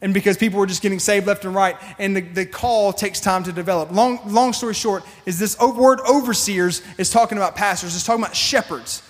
and 0.00 0.14
because 0.14 0.37
people 0.37 0.59
were 0.59 0.67
just 0.67 0.83
getting 0.83 0.99
saved 0.99 1.26
left 1.26 1.45
and 1.45 1.55
right 1.55 1.76
and 1.99 2.17
the, 2.17 2.21
the 2.21 2.47
call 2.47 2.93
takes 2.93 3.21
time 3.21 3.43
to 3.45 3.52
develop. 3.52 3.90
Long, 3.90 4.21
long 4.26 4.52
story 4.52 4.75
short 4.75 5.05
is 5.26 5.38
this 5.38 5.59
word 5.59 6.00
overseers 6.09 6.83
is 6.99 7.11
talking 7.11 7.38
about 7.38 7.57
pastors 7.57 7.95
it's 7.95 8.05
talking 8.05 8.23
about 8.23 8.37
shepherds. 8.37 9.02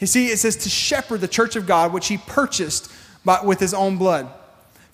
You 0.00 0.06
see 0.06 0.28
it 0.28 0.38
says 0.38 0.56
to 0.56 0.68
shepherd 0.68 1.20
the 1.20 1.28
church 1.28 1.56
of 1.56 1.66
god 1.66 1.92
which 1.92 2.08
he 2.08 2.18
purchased 2.18 2.92
by, 3.24 3.40
with 3.42 3.58
his 3.58 3.72
own 3.72 3.96
blood. 3.96 4.28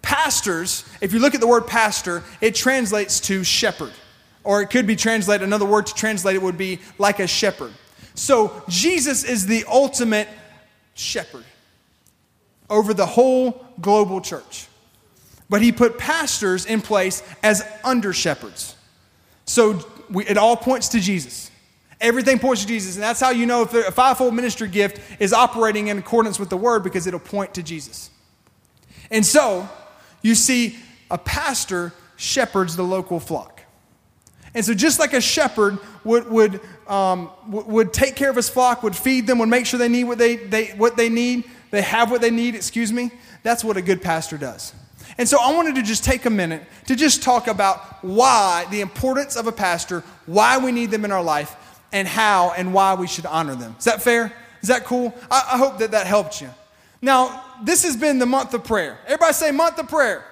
Pastors 0.02 0.84
if 1.00 1.12
you 1.12 1.18
look 1.18 1.34
at 1.34 1.40
the 1.40 1.48
word 1.48 1.66
pastor 1.66 2.22
it 2.40 2.54
translates 2.54 3.20
to 3.20 3.42
shepherd. 3.44 3.92
Or 4.42 4.62
it 4.62 4.70
could 4.70 4.86
be 4.86 4.96
translated 4.96 5.46
another 5.46 5.66
word 5.66 5.86
to 5.86 5.94
translate 5.94 6.34
it 6.34 6.42
would 6.42 6.56
be 6.56 6.80
like 6.98 7.18
a 7.18 7.26
shepherd. 7.26 7.72
So 8.14 8.62
jesus 8.68 9.24
is 9.24 9.46
the 9.46 9.64
ultimate 9.68 10.28
shepherd 10.94 11.44
over 12.68 12.94
the 12.94 13.06
whole 13.06 13.66
global 13.80 14.20
church 14.20 14.68
but 15.50 15.60
he 15.60 15.72
put 15.72 15.98
pastors 15.98 16.64
in 16.64 16.80
place 16.80 17.22
as 17.42 17.62
under 17.84 18.14
shepherds. 18.14 18.76
So 19.44 19.84
we, 20.08 20.24
it 20.24 20.38
all 20.38 20.56
points 20.56 20.88
to 20.90 21.00
Jesus. 21.00 21.50
Everything 22.00 22.38
points 22.38 22.62
to 22.62 22.68
Jesus. 22.68 22.94
And 22.94 23.02
that's 23.02 23.20
how 23.20 23.30
you 23.30 23.44
know 23.44 23.62
if 23.62 23.74
a 23.74 23.90
fivefold 23.90 24.34
ministry 24.34 24.68
gift 24.68 25.00
is 25.20 25.34
operating 25.34 25.88
in 25.88 25.98
accordance 25.98 26.38
with 26.38 26.48
the 26.48 26.56
word 26.56 26.82
because 26.82 27.06
it'll 27.06 27.20
point 27.20 27.52
to 27.54 27.62
Jesus. 27.62 28.10
And 29.10 29.26
so 29.26 29.68
you 30.22 30.34
see, 30.34 30.78
a 31.10 31.18
pastor 31.18 31.92
shepherds 32.16 32.76
the 32.76 32.84
local 32.84 33.18
flock. 33.18 33.62
And 34.54 34.64
so, 34.64 34.74
just 34.74 34.98
like 34.98 35.12
a 35.12 35.20
shepherd 35.20 35.78
would, 36.04 36.28
would, 36.28 36.60
um, 36.88 37.30
would 37.48 37.92
take 37.92 38.16
care 38.16 38.30
of 38.30 38.36
his 38.36 38.48
flock, 38.48 38.82
would 38.82 38.96
feed 38.96 39.26
them, 39.26 39.38
would 39.38 39.48
make 39.48 39.66
sure 39.66 39.78
they 39.78 39.88
need 39.88 40.04
what 40.04 40.18
they, 40.18 40.36
they, 40.36 40.66
what 40.68 40.96
they 40.96 41.08
need, 41.08 41.44
they 41.70 41.82
have 41.82 42.10
what 42.10 42.20
they 42.20 42.30
need, 42.30 42.54
excuse 42.54 42.92
me, 42.92 43.10
that's 43.42 43.62
what 43.62 43.76
a 43.76 43.82
good 43.82 44.02
pastor 44.02 44.36
does. 44.36 44.74
And 45.18 45.28
so 45.28 45.38
I 45.40 45.54
wanted 45.54 45.74
to 45.76 45.82
just 45.82 46.04
take 46.04 46.24
a 46.26 46.30
minute 46.30 46.62
to 46.86 46.96
just 46.96 47.22
talk 47.22 47.46
about 47.46 48.02
why, 48.04 48.66
the 48.70 48.80
importance 48.80 49.36
of 49.36 49.46
a 49.46 49.52
pastor, 49.52 50.02
why 50.26 50.58
we 50.58 50.72
need 50.72 50.90
them 50.90 51.04
in 51.04 51.12
our 51.12 51.22
life, 51.22 51.56
and 51.92 52.06
how 52.06 52.52
and 52.56 52.72
why 52.72 52.94
we 52.94 53.06
should 53.06 53.26
honor 53.26 53.54
them. 53.54 53.74
Is 53.78 53.84
that 53.84 54.02
fair? 54.02 54.32
Is 54.62 54.68
that 54.68 54.84
cool? 54.84 55.14
I, 55.30 55.50
I 55.52 55.58
hope 55.58 55.78
that 55.78 55.90
that 55.92 56.06
helped 56.06 56.40
you. 56.40 56.50
Now, 57.02 57.44
this 57.62 57.82
has 57.84 57.96
been 57.96 58.18
the 58.18 58.26
month 58.26 58.54
of 58.54 58.64
prayer. 58.64 58.98
Everybody 59.06 59.32
say 59.32 59.50
month 59.50 59.78
of 59.78 59.88
prayer. 59.88 60.24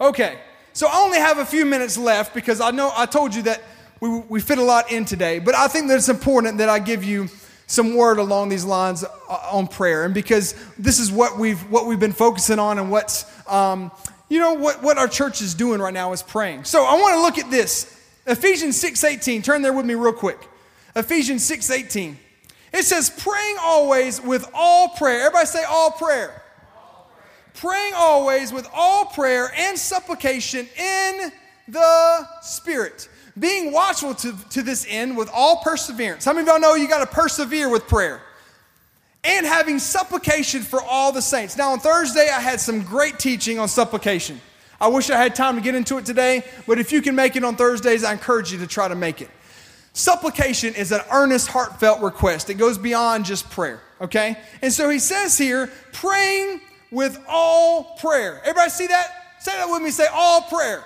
Okay, 0.00 0.38
so 0.72 0.88
I 0.88 0.96
only 0.96 1.18
have 1.18 1.38
a 1.38 1.46
few 1.46 1.64
minutes 1.64 1.96
left 1.96 2.34
because 2.34 2.60
I 2.60 2.70
know 2.70 2.92
I 2.96 3.06
told 3.06 3.34
you 3.34 3.42
that 3.42 3.62
we, 4.00 4.08
we 4.28 4.40
fit 4.40 4.58
a 4.58 4.62
lot 4.62 4.90
in 4.90 5.04
today, 5.04 5.38
but 5.38 5.54
I 5.54 5.68
think 5.68 5.88
that 5.88 5.96
it's 5.96 6.08
important 6.08 6.58
that 6.58 6.68
I 6.68 6.78
give 6.78 7.04
you 7.04 7.28
some 7.74 7.96
word 7.96 8.18
along 8.18 8.48
these 8.48 8.64
lines 8.64 9.04
uh, 9.04 9.48
on 9.52 9.66
prayer. 9.66 10.04
And 10.04 10.14
because 10.14 10.54
this 10.78 10.98
is 10.98 11.10
what 11.10 11.38
we've, 11.38 11.60
what 11.70 11.86
we've 11.86 12.00
been 12.00 12.12
focusing 12.12 12.58
on 12.58 12.78
and 12.78 12.90
what's, 12.90 13.24
um, 13.48 13.90
you 14.28 14.38
know, 14.38 14.54
what, 14.54 14.82
what 14.82 14.98
our 14.98 15.08
church 15.08 15.42
is 15.42 15.54
doing 15.54 15.80
right 15.80 15.92
now 15.92 16.12
is 16.12 16.22
praying. 16.22 16.64
So 16.64 16.84
I 16.84 16.94
want 16.94 17.14
to 17.14 17.20
look 17.20 17.38
at 17.38 17.50
this. 17.50 17.90
Ephesians 18.26 18.82
6.18. 18.82 19.44
Turn 19.44 19.62
there 19.62 19.72
with 19.72 19.84
me 19.84 19.94
real 19.94 20.12
quick. 20.12 20.38
Ephesians 20.96 21.48
6.18. 21.48 22.16
It 22.72 22.84
says, 22.84 23.10
praying 23.10 23.56
always 23.60 24.20
with 24.20 24.48
all 24.54 24.88
prayer. 24.90 25.26
Everybody 25.26 25.46
say 25.46 25.64
all 25.64 25.90
prayer. 25.90 26.42
all 26.76 27.10
prayer. 27.14 27.26
Praying 27.54 27.92
always 27.94 28.52
with 28.52 28.68
all 28.74 29.06
prayer 29.06 29.52
and 29.56 29.78
supplication 29.78 30.66
in 30.76 31.32
the 31.68 32.28
Spirit 32.42 33.08
being 33.38 33.72
watchful 33.72 34.14
to, 34.14 34.34
to 34.50 34.62
this 34.62 34.86
end 34.88 35.16
with 35.16 35.28
all 35.32 35.56
perseverance. 35.58 36.24
How 36.24 36.32
many 36.32 36.42
of 36.42 36.48
y'all 36.48 36.60
know 36.60 36.74
you 36.74 36.88
got 36.88 37.00
to 37.08 37.14
persevere 37.14 37.68
with 37.68 37.88
prayer? 37.88 38.22
And 39.24 39.46
having 39.46 39.78
supplication 39.78 40.62
for 40.62 40.82
all 40.82 41.10
the 41.10 41.22
saints. 41.22 41.56
Now, 41.56 41.72
on 41.72 41.80
Thursday, 41.80 42.28
I 42.28 42.40
had 42.40 42.60
some 42.60 42.82
great 42.82 43.18
teaching 43.18 43.58
on 43.58 43.68
supplication. 43.68 44.40
I 44.80 44.88
wish 44.88 45.08
I 45.08 45.16
had 45.16 45.34
time 45.34 45.56
to 45.56 45.62
get 45.62 45.74
into 45.74 45.98
it 45.98 46.04
today, 46.04 46.44
but 46.66 46.78
if 46.78 46.92
you 46.92 47.00
can 47.00 47.14
make 47.14 47.34
it 47.34 47.42
on 47.42 47.56
Thursdays, 47.56 48.04
I 48.04 48.12
encourage 48.12 48.52
you 48.52 48.58
to 48.58 48.66
try 48.66 48.86
to 48.86 48.94
make 48.94 49.22
it. 49.22 49.30
Supplication 49.94 50.74
is 50.74 50.92
an 50.92 51.00
earnest, 51.10 51.48
heartfelt 51.48 52.02
request. 52.02 52.50
It 52.50 52.54
goes 52.54 52.76
beyond 52.76 53.24
just 53.24 53.48
prayer, 53.50 53.80
okay? 54.00 54.36
And 54.60 54.72
so 54.72 54.90
he 54.90 54.98
says 54.98 55.38
here, 55.38 55.70
praying 55.92 56.60
with 56.90 57.18
all 57.28 57.96
prayer. 57.98 58.40
Everybody 58.42 58.70
see 58.70 58.88
that? 58.88 59.36
Say 59.40 59.52
that 59.52 59.70
with 59.70 59.82
me. 59.82 59.90
Say 59.90 60.06
all 60.12 60.42
prayer 60.42 60.84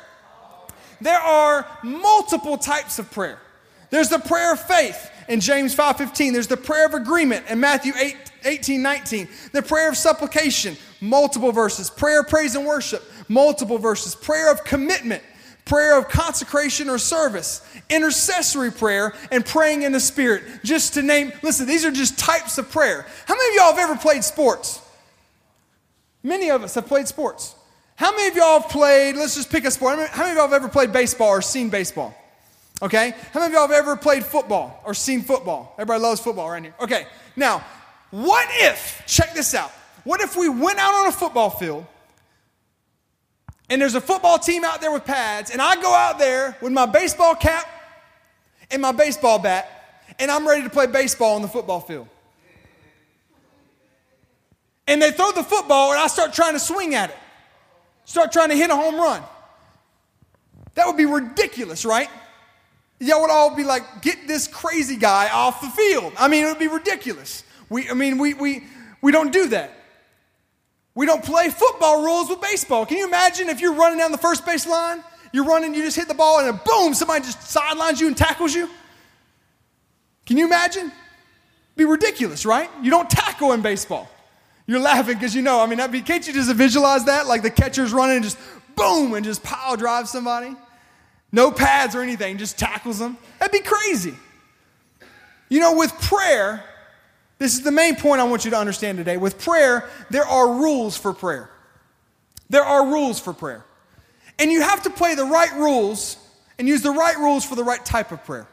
there 1.01 1.21
are 1.21 1.67
multiple 1.83 2.59
types 2.59 2.99
of 2.99 3.11
prayer. 3.11 3.39
There's 3.91 4.09
the 4.09 4.19
prayer 4.19 4.53
of 4.53 4.61
faith 4.61 5.11
in 5.29 5.41
James 5.41 5.75
5:15. 5.75 6.33
There's 6.33 6.47
the 6.47 6.57
prayer 6.57 6.87
of 6.87 6.95
agreement 6.95 7.47
in 7.49 7.61
Matthew 7.61 7.93
8, 7.97 8.17
18, 8.45 8.83
19. 8.83 9.29
The 9.53 9.63
prayer 9.63 9.89
of 9.89 9.97
supplication, 9.97 10.77
multiple 11.01 11.53
verses. 11.53 11.89
Prayer 11.91 12.21
of 12.21 12.29
praise 12.29 12.55
and 12.55 12.67
worship, 12.67 13.03
multiple 13.29 13.79
verses. 13.79 14.15
Prayer 14.15 14.51
of 14.51 14.65
commitment, 14.65 15.23
prayer 15.65 15.97
of 15.97 16.09
consecration 16.09 16.91
or 16.91 16.99
service, 16.99 17.63
intercessory 17.89 18.71
prayer, 18.71 19.15
and 19.31 19.45
praying 19.45 19.83
in 19.83 19.93
the 19.93 20.01
Spirit. 20.01 20.43
Just 20.65 20.95
to 20.95 21.03
name, 21.03 21.33
listen, 21.43 21.67
these 21.67 21.85
are 21.85 21.91
just 21.91 22.19
types 22.19 22.59
of 22.59 22.71
prayer. 22.71 23.07
How 23.27 23.35
many 23.35 23.51
of 23.51 23.55
y'all 23.57 23.77
have 23.77 23.91
ever 23.91 23.97
played 23.97 24.25
sports? 24.25 24.81
Many 26.23 26.51
of 26.51 26.65
us 26.65 26.75
have 26.75 26.87
played 26.87 27.09
sports. 27.09 27.55
How 27.99 28.13
many 28.13 28.29
of 28.29 28.37
y'all 28.37 28.61
have 28.61 28.71
played, 28.71 29.17
let's 29.17 29.35
just 29.35 29.51
pick 29.51 29.65
a 29.65 29.73
sport. 29.73 29.99
How 29.99 30.23
many 30.23 30.31
of 30.31 30.37
y'all 30.37 30.47
have 30.47 30.53
ever 30.53 30.69
played 30.69 30.93
baseball 30.93 31.31
or 31.31 31.43
seen 31.43 31.69
baseball? 31.69 32.15
Okay? 32.81 33.13
How 33.33 33.41
many 33.41 33.53
of 33.53 33.59
y'all 33.59 33.67
have 33.67 33.77
ever 33.77 33.97
played 33.97 34.25
football 34.25 34.81
or 34.87 34.95
seen 34.95 35.21
football? 35.23 35.75
Everybody 35.77 36.01
loves 36.01 36.21
football 36.21 36.49
right 36.49 36.63
here. 36.63 36.75
Okay, 36.81 37.09
now, 37.35 37.65
what 38.13 38.47
if, 38.53 39.03
check 39.09 39.35
this 39.35 39.53
out, 39.53 39.73
what 40.05 40.21
if 40.21 40.37
we 40.37 40.49
went 40.49 40.79
out 40.79 40.95
on 40.95 41.09
a 41.09 41.13
football 41.13 41.51
field 41.51 41.85
and 43.69 43.83
there's 43.83 43.97
a 43.97 44.01
football 44.01 44.39
team 44.39 44.63
out 44.63 44.81
there 44.81 44.93
with 44.93 45.05
pads, 45.05 45.51
and 45.51 45.61
I 45.61 45.75
go 45.75 45.93
out 45.93 46.21
there 46.21 46.57
with 46.63 46.73
my 46.73 46.87
baseball 46.87 47.35
cap 47.35 47.69
and 48.71 48.81
my 48.81 48.93
baseball 48.93 49.41
bat, 49.41 50.07
and 50.21 50.31
I'm 50.31 50.47
ready 50.47 50.63
to 50.63 50.71
play 50.71 50.87
baseball 50.87 51.35
on 51.35 51.43
the 51.43 51.49
football 51.49 51.81
field? 51.81 52.07
and 54.89 55.03
they 55.03 55.11
throw 55.11 55.31
the 55.33 55.45
football 55.45 55.93
and 55.93 56.01
I 56.01 56.07
start 56.07 56.33
trying 56.33 56.55
to 56.55 56.59
swing 56.59 56.95
at 56.95 57.11
it, 57.11 57.17
start 58.09 58.33
trying 58.33 58.49
to 58.49 58.57
hit 58.57 58.71
a 58.71 58.75
home 58.75 58.97
run. 58.97 59.23
That 60.75 60.87
would 60.87 60.97
be 60.97 61.05
ridiculous, 61.05 61.85
right? 61.85 62.09
Y'all 63.01 63.21
would 63.21 63.31
all 63.31 63.55
be 63.55 63.65
like, 63.65 64.01
get 64.01 64.27
this 64.27 64.49
crazy 64.49 64.97
guy 64.97 65.29
off 65.29 65.61
the 65.61 65.69
field. 65.69 66.15
I 66.19 66.27
mean, 66.27 66.45
it 66.45 66.49
would 66.49 66.59
be 66.59 66.69
ridiculous. 66.69 67.45
We, 67.69 67.89
I 67.91 67.95
mean, 67.95 68.17
we, 68.17 68.33
we, 68.33 68.65
we 69.03 69.13
don't 69.13 69.31
do 69.31 69.49
that. 69.49 69.73
We 70.95 71.05
don't 71.05 71.23
play 71.23 71.51
football 71.51 72.03
rules 72.03 72.31
with 72.31 72.41
baseball. 72.41 72.87
Can 72.87 72.97
you 72.97 73.07
imagine 73.07 73.51
if 73.51 73.61
you're 73.61 73.75
running 73.75 73.99
down 73.99 74.11
the 74.11 74.19
first 74.19 74.47
base 74.47 74.67
line, 74.67 75.05
you're 75.33 75.45
running, 75.45 75.75
you 75.75 75.83
just 75.83 75.97
hit 75.97 76.09
the 76.09 76.15
ball, 76.15 76.39
and 76.41 76.49
then 76.49 76.61
boom, 76.65 76.95
somebody 76.95 77.25
just 77.25 77.43
sidelines 77.43 78.01
you 78.01 78.07
and 78.07 78.17
tackles 78.17 78.55
you? 78.55 78.71
Can 80.25 80.39
you 80.39 80.47
imagine? 80.47 80.91
Be 81.77 81.85
ridiculous, 81.85 82.47
right? 82.47 82.71
You 82.83 82.91
don't 82.91 83.09
tackle 83.11 83.53
in 83.53 83.61
baseball. 83.61 84.09
You're 84.69 84.81
laughing 84.81 85.15
because 85.15 85.35
you 85.35 85.41
know, 85.41 85.61
I 85.61 85.67
mean, 85.67 85.79
can't 86.05 86.27
you 86.27 86.35
just 86.35 86.53
visualize 86.53 87.07
that? 87.07 87.27
Like 87.27 87.41
the 87.41 87.51
catcher's 87.51 87.91
running 87.91 88.17
and 88.17 88.25
just 88.25 88.37
boom 88.77 89.15
and 89.15 89.25
just 89.25 89.43
power 89.43 89.79
drive 89.79 90.11
somebody? 90.11 90.55
No 91.33 91.51
pads 91.51 91.97
or 91.97 92.03
anything, 92.03 92.37
just 92.37 92.59
tackles 92.59 92.99
them. 92.99 93.17
That'd 93.39 93.51
be 93.51 93.67
crazy. 93.67 94.15
You 95.49 95.61
know, 95.61 95.75
with 95.75 95.99
prayer, 96.03 96.63
this 97.39 97.55
is 97.55 97.63
the 97.63 97.73
main 97.73 97.97
point 97.97 98.21
I 98.21 98.25
want 98.25 98.45
you 98.45 98.51
to 98.51 98.59
understand 98.59 98.99
today. 98.99 99.17
With 99.17 99.39
prayer, 99.39 99.89
there 100.11 100.27
are 100.27 100.53
rules 100.53 100.99
for 100.99 101.15
prayer. 101.15 101.49
There 102.51 102.63
are 102.63 102.87
rules 102.87 103.19
for 103.19 103.33
prayer. 103.33 103.65
And 104.39 104.53
you 104.53 104.61
have 104.61 104.83
to 104.83 104.91
play 104.91 105.15
the 105.15 105.25
right 105.25 105.53
rules 105.55 106.19
and 106.59 106.69
use 106.69 106.83
the 106.83 106.91
right 106.91 107.17
rules 107.17 107.43
for 107.43 107.55
the 107.55 107.65
right 107.65 107.83
type 107.87 108.13
of 108.13 108.23
prayer. 108.25 108.47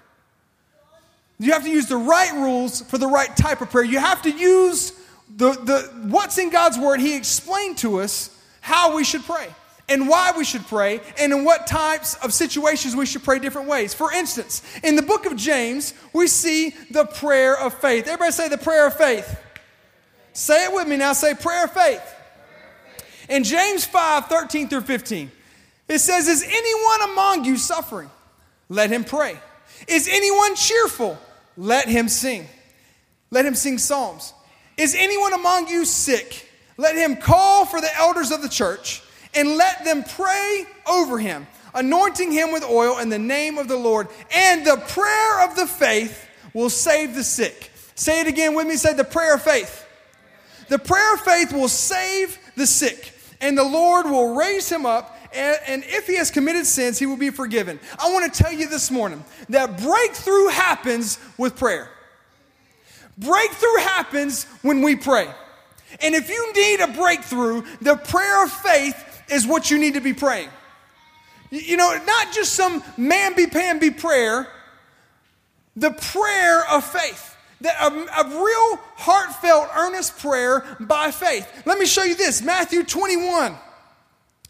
You 1.39 1.51
have 1.51 1.63
to 1.63 1.69
use 1.69 1.87
the 1.87 1.97
right 1.97 2.31
rules 2.31 2.81
for 2.83 2.97
the 2.97 3.07
right 3.07 3.35
type 3.35 3.59
of 3.59 3.69
prayer. 3.69 3.83
You 3.83 3.99
have 3.99 4.21
to 4.21 4.31
use 4.31 4.93
the, 5.29 5.51
the 5.51 5.91
what's 6.07 6.37
in 6.37 6.49
God's 6.49 6.77
word. 6.77 6.99
He 6.99 7.15
explained 7.15 7.77
to 7.79 7.99
us 7.99 8.29
how 8.61 8.95
we 8.95 9.03
should 9.03 9.23
pray 9.23 9.47
and 9.87 10.07
why 10.07 10.33
we 10.35 10.43
should 10.43 10.65
pray 10.67 11.01
and 11.19 11.31
in 11.31 11.43
what 11.43 11.67
types 11.67 12.15
of 12.15 12.33
situations 12.33 12.95
we 12.95 13.05
should 13.05 13.23
pray 13.23 13.39
different 13.39 13.67
ways. 13.67 13.93
For 13.93 14.11
instance, 14.11 14.61
in 14.83 14.95
the 14.95 15.01
book 15.01 15.25
of 15.25 15.35
James, 15.35 15.93
we 16.13 16.27
see 16.27 16.73
the 16.91 17.05
prayer 17.05 17.57
of 17.57 17.73
faith. 17.75 18.07
Everybody 18.07 18.31
say 18.31 18.49
the 18.49 18.57
prayer 18.57 18.87
of 18.87 18.97
faith. 18.97 19.39
Say 20.33 20.65
it 20.65 20.73
with 20.73 20.87
me 20.87 20.97
now. 20.97 21.13
Say 21.13 21.33
prayer 21.33 21.65
of 21.65 21.71
faith. 21.71 22.01
In 23.29 23.43
James 23.43 23.85
5 23.85 24.25
13 24.25 24.69
through 24.69 24.81
15, 24.81 25.31
it 25.87 25.99
says, 25.99 26.27
Is 26.27 26.43
anyone 26.43 27.11
among 27.11 27.45
you 27.45 27.57
suffering? 27.57 28.09
Let 28.69 28.89
him 28.89 29.03
pray. 29.03 29.39
Is 29.87 30.07
anyone 30.07 30.55
cheerful? 30.55 31.17
Let 31.57 31.87
him 31.87 32.09
sing. 32.09 32.47
Let 33.31 33.45
him 33.45 33.55
sing 33.55 33.77
psalms. 33.77 34.33
Is 34.77 34.95
anyone 34.95 35.33
among 35.33 35.67
you 35.67 35.85
sick? 35.85 36.49
Let 36.77 36.95
him 36.95 37.15
call 37.15 37.65
for 37.65 37.79
the 37.79 37.95
elders 37.97 38.31
of 38.31 38.41
the 38.41 38.49
church 38.49 39.01
and 39.33 39.57
let 39.57 39.83
them 39.85 40.03
pray 40.03 40.65
over 40.89 41.17
him, 41.19 41.47
anointing 41.73 42.31
him 42.31 42.51
with 42.51 42.63
oil 42.63 42.99
in 42.99 43.09
the 43.09 43.19
name 43.19 43.57
of 43.57 43.67
the 43.67 43.77
Lord. 43.77 44.07
And 44.33 44.65
the 44.65 44.77
prayer 44.87 45.47
of 45.47 45.55
the 45.55 45.67
faith 45.67 46.27
will 46.53 46.69
save 46.69 47.15
the 47.15 47.23
sick. 47.23 47.71
Say 47.95 48.21
it 48.21 48.27
again 48.27 48.55
with 48.55 48.67
me. 48.67 48.75
Say 48.75 48.93
the 48.93 49.03
prayer 49.03 49.35
of 49.35 49.41
faith. 49.41 49.85
The 50.67 50.79
prayer 50.79 51.13
of 51.13 51.21
faith 51.21 51.53
will 51.53 51.69
save 51.69 52.37
the 52.55 52.65
sick, 52.65 53.13
and 53.39 53.57
the 53.57 53.63
Lord 53.63 54.07
will 54.07 54.35
raise 54.35 54.69
him 54.69 54.85
up. 54.85 55.17
And, 55.33 55.83
if 55.85 56.07
he 56.07 56.15
has 56.15 56.31
committed 56.31 56.65
sins, 56.65 56.97
he 56.97 57.05
will 57.05 57.17
be 57.17 57.29
forgiven. 57.29 57.77
I 57.99 58.11
want 58.13 58.33
to 58.33 58.43
tell 58.43 58.53
you 58.53 58.69
this 58.69 58.89
morning 58.89 59.23
that 59.49 59.77
breakthrough 59.81 60.47
happens 60.47 61.19
with 61.37 61.57
prayer. 61.57 61.89
Breakthrough 63.17 63.77
happens 63.77 64.45
when 64.61 64.81
we 64.81 64.95
pray. 64.95 65.27
And 66.01 66.15
if 66.15 66.29
you 66.29 66.53
need 66.53 66.81
a 66.81 66.87
breakthrough, 66.87 67.63
the 67.81 67.95
prayer 67.95 68.43
of 68.43 68.51
faith 68.51 69.23
is 69.29 69.47
what 69.47 69.71
you 69.71 69.77
need 69.77 69.93
to 69.93 70.01
be 70.01 70.13
praying. 70.13 70.49
You 71.51 71.77
know, 71.77 71.97
not 72.05 72.33
just 72.33 72.53
some 72.53 72.81
mamby 72.97 73.51
pamby 73.51 73.91
prayer, 73.91 74.47
the 75.75 75.91
prayer 75.91 76.69
of 76.69 76.83
faith. 76.83 77.31
That 77.61 77.75
a, 77.81 77.87
a, 77.87 78.27
real 78.27 78.79
heartfelt, 78.97 79.69
earnest 79.75 80.19
prayer 80.19 80.65
by 80.79 81.11
faith. 81.11 81.47
Let 81.65 81.79
me 81.79 81.85
show 81.85 82.03
you 82.03 82.15
this 82.15 82.41
Matthew 82.41 82.83
21, 82.83 83.55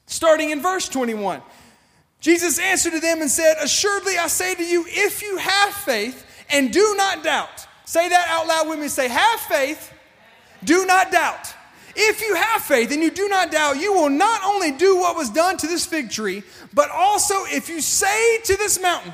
starting 0.07 0.49
in 0.49 0.61
verse 0.61 0.89
21. 0.89 1.41
Jesus 2.19 2.57
answered 2.57 2.93
to 2.93 2.99
them 2.99 3.21
and 3.21 3.29
said, 3.29 3.57
Assuredly 3.61 4.17
I 4.17 4.25
say 4.25 4.55
to 4.55 4.65
you, 4.65 4.85
if 4.87 5.21
you 5.21 5.37
have 5.37 5.73
faith 5.73 6.25
and 6.49 6.73
do 6.73 6.95
not 6.97 7.23
doubt, 7.23 7.67
say 7.85 8.09
that 8.09 8.27
out 8.29 8.47
loud 8.47 8.69
with 8.69 8.79
me. 8.79 8.87
Say, 8.87 9.07
Have 9.07 9.39
faith, 9.41 9.93
do 10.63 10.85
not 10.85 11.11
doubt. 11.11 11.53
If 11.95 12.21
you 12.21 12.35
have 12.35 12.61
faith 12.61 12.91
and 12.91 13.01
you 13.01 13.09
do 13.09 13.29
not 13.29 13.51
doubt, 13.51 13.79
you 13.79 13.93
will 13.93 14.09
not 14.09 14.41
only 14.43 14.71
do 14.71 14.97
what 14.97 15.15
was 15.15 15.29
done 15.29 15.55
to 15.57 15.67
this 15.67 15.85
fig 15.85 16.11
tree, 16.11 16.43
but 16.73 16.89
also 16.89 17.35
if 17.45 17.69
you 17.69 17.79
say 17.79 18.39
to 18.41 18.57
this 18.57 18.81
mountain, 18.81 19.13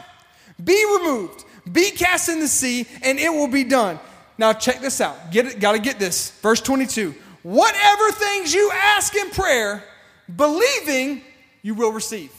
be 0.64 0.84
removed, 0.98 1.46
be 1.72 1.92
cast 1.92 2.28
in 2.28 2.40
the 2.40 2.48
sea, 2.48 2.88
and 3.04 3.20
it 3.20 3.30
will 3.30 3.48
be 3.48 3.64
done. 3.64 4.00
Now 4.40 4.54
check 4.54 4.82
this 4.82 5.00
out. 5.00 5.32
Get 5.32 5.46
it, 5.46 5.60
gotta 5.60 5.78
get 5.78 6.00
this. 6.00 6.32
Verse 6.42 6.60
22. 6.62 7.14
Whatever 7.44 8.12
things 8.12 8.54
you 8.54 8.72
ask 8.74 9.16
in 9.16 9.30
prayer, 9.30 9.84
believing 10.36 11.22
you 11.62 11.76
will 11.76 11.92
receive. 11.92 12.32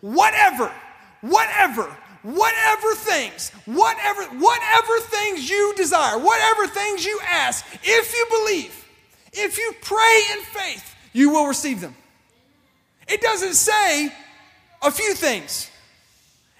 Whatever, 0.00 0.72
whatever, 1.20 1.96
whatever 2.22 2.94
things, 2.94 3.50
whatever, 3.66 4.24
whatever 4.24 5.00
things 5.00 5.48
you 5.48 5.74
desire, 5.76 6.18
whatever 6.18 6.66
things 6.66 7.04
you 7.04 7.18
ask, 7.28 7.64
if 7.82 8.12
you 8.14 8.26
believe, 8.30 8.88
if 9.32 9.58
you 9.58 9.72
pray 9.82 10.22
in 10.32 10.40
faith, 10.44 10.94
you 11.12 11.30
will 11.30 11.46
receive 11.46 11.80
them. 11.80 11.94
It 13.08 13.20
doesn't 13.20 13.54
say 13.54 14.12
a 14.82 14.90
few 14.90 15.14
things, 15.14 15.70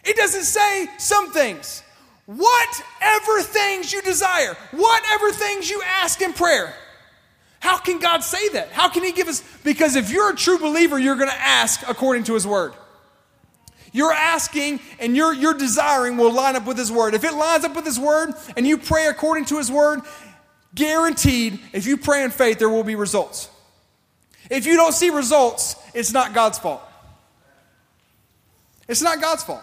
it 0.05 0.17
doesn't 0.17 0.45
say 0.45 0.89
some 0.99 1.33
things. 1.33 1.83
Whatever 2.27 3.43
things 3.43 3.93
you 3.93 4.01
desire, 4.01 4.57
whatever 4.71 5.33
things 5.33 5.69
you 5.69 5.83
ask 5.85 6.23
in 6.23 6.33
prayer. 6.33 6.73
How 7.59 7.79
can 7.79 7.99
God 7.99 8.25
say 8.25 8.49
that? 8.51 8.71
How 8.71 8.89
can 8.89 9.03
He 9.03 9.13
give 9.13 9.29
us? 9.29 9.43
Because 9.65 9.97
if 9.97 10.11
you're 10.11 10.31
a 10.31 10.37
true 10.37 10.59
believer, 10.59 10.99
you're 10.99 11.17
going 11.17 11.31
to 11.31 11.41
ask 11.41 11.81
according 11.89 12.25
to 12.25 12.35
His 12.35 12.47
word. 12.47 12.75
You're 13.93 14.13
asking 14.13 14.81
and 14.99 15.17
you're, 15.17 15.33
you're 15.33 15.55
desiring 15.55 16.17
will 16.17 16.33
line 16.33 16.57
up 16.57 16.67
with 16.67 16.79
His 16.79 16.91
word. 16.91 17.15
If 17.15 17.25
it 17.25 17.35
lines 17.35 17.65
up 17.65 17.77
with 17.77 17.85
His 17.85 18.01
word 18.01 18.35
and 18.57 18.67
you 18.67 18.79
pray 18.79 19.07
according 19.07 19.45
to 19.47 19.59
His 19.59 19.71
word, 19.71 20.01
Guaranteed, 20.75 21.61
if 21.73 21.87
you 21.87 21.99
pray 21.99 22.25
in 22.25 22.31
faith, 22.31 22.59
there 22.59 22.71
will 22.71 22.85
be 22.85 22.95
results. 22.95 23.51
If 24.51 24.67
you 24.67 24.77
don't 24.77 24.93
see 24.93 25.11
results, 25.11 25.77
it's 25.95 26.13
not 26.13 26.35
God's 26.35 26.59
fault. 26.59 26.83
It's 28.89 29.03
not 29.03 29.21
God's 29.21 29.45
fault. 29.45 29.63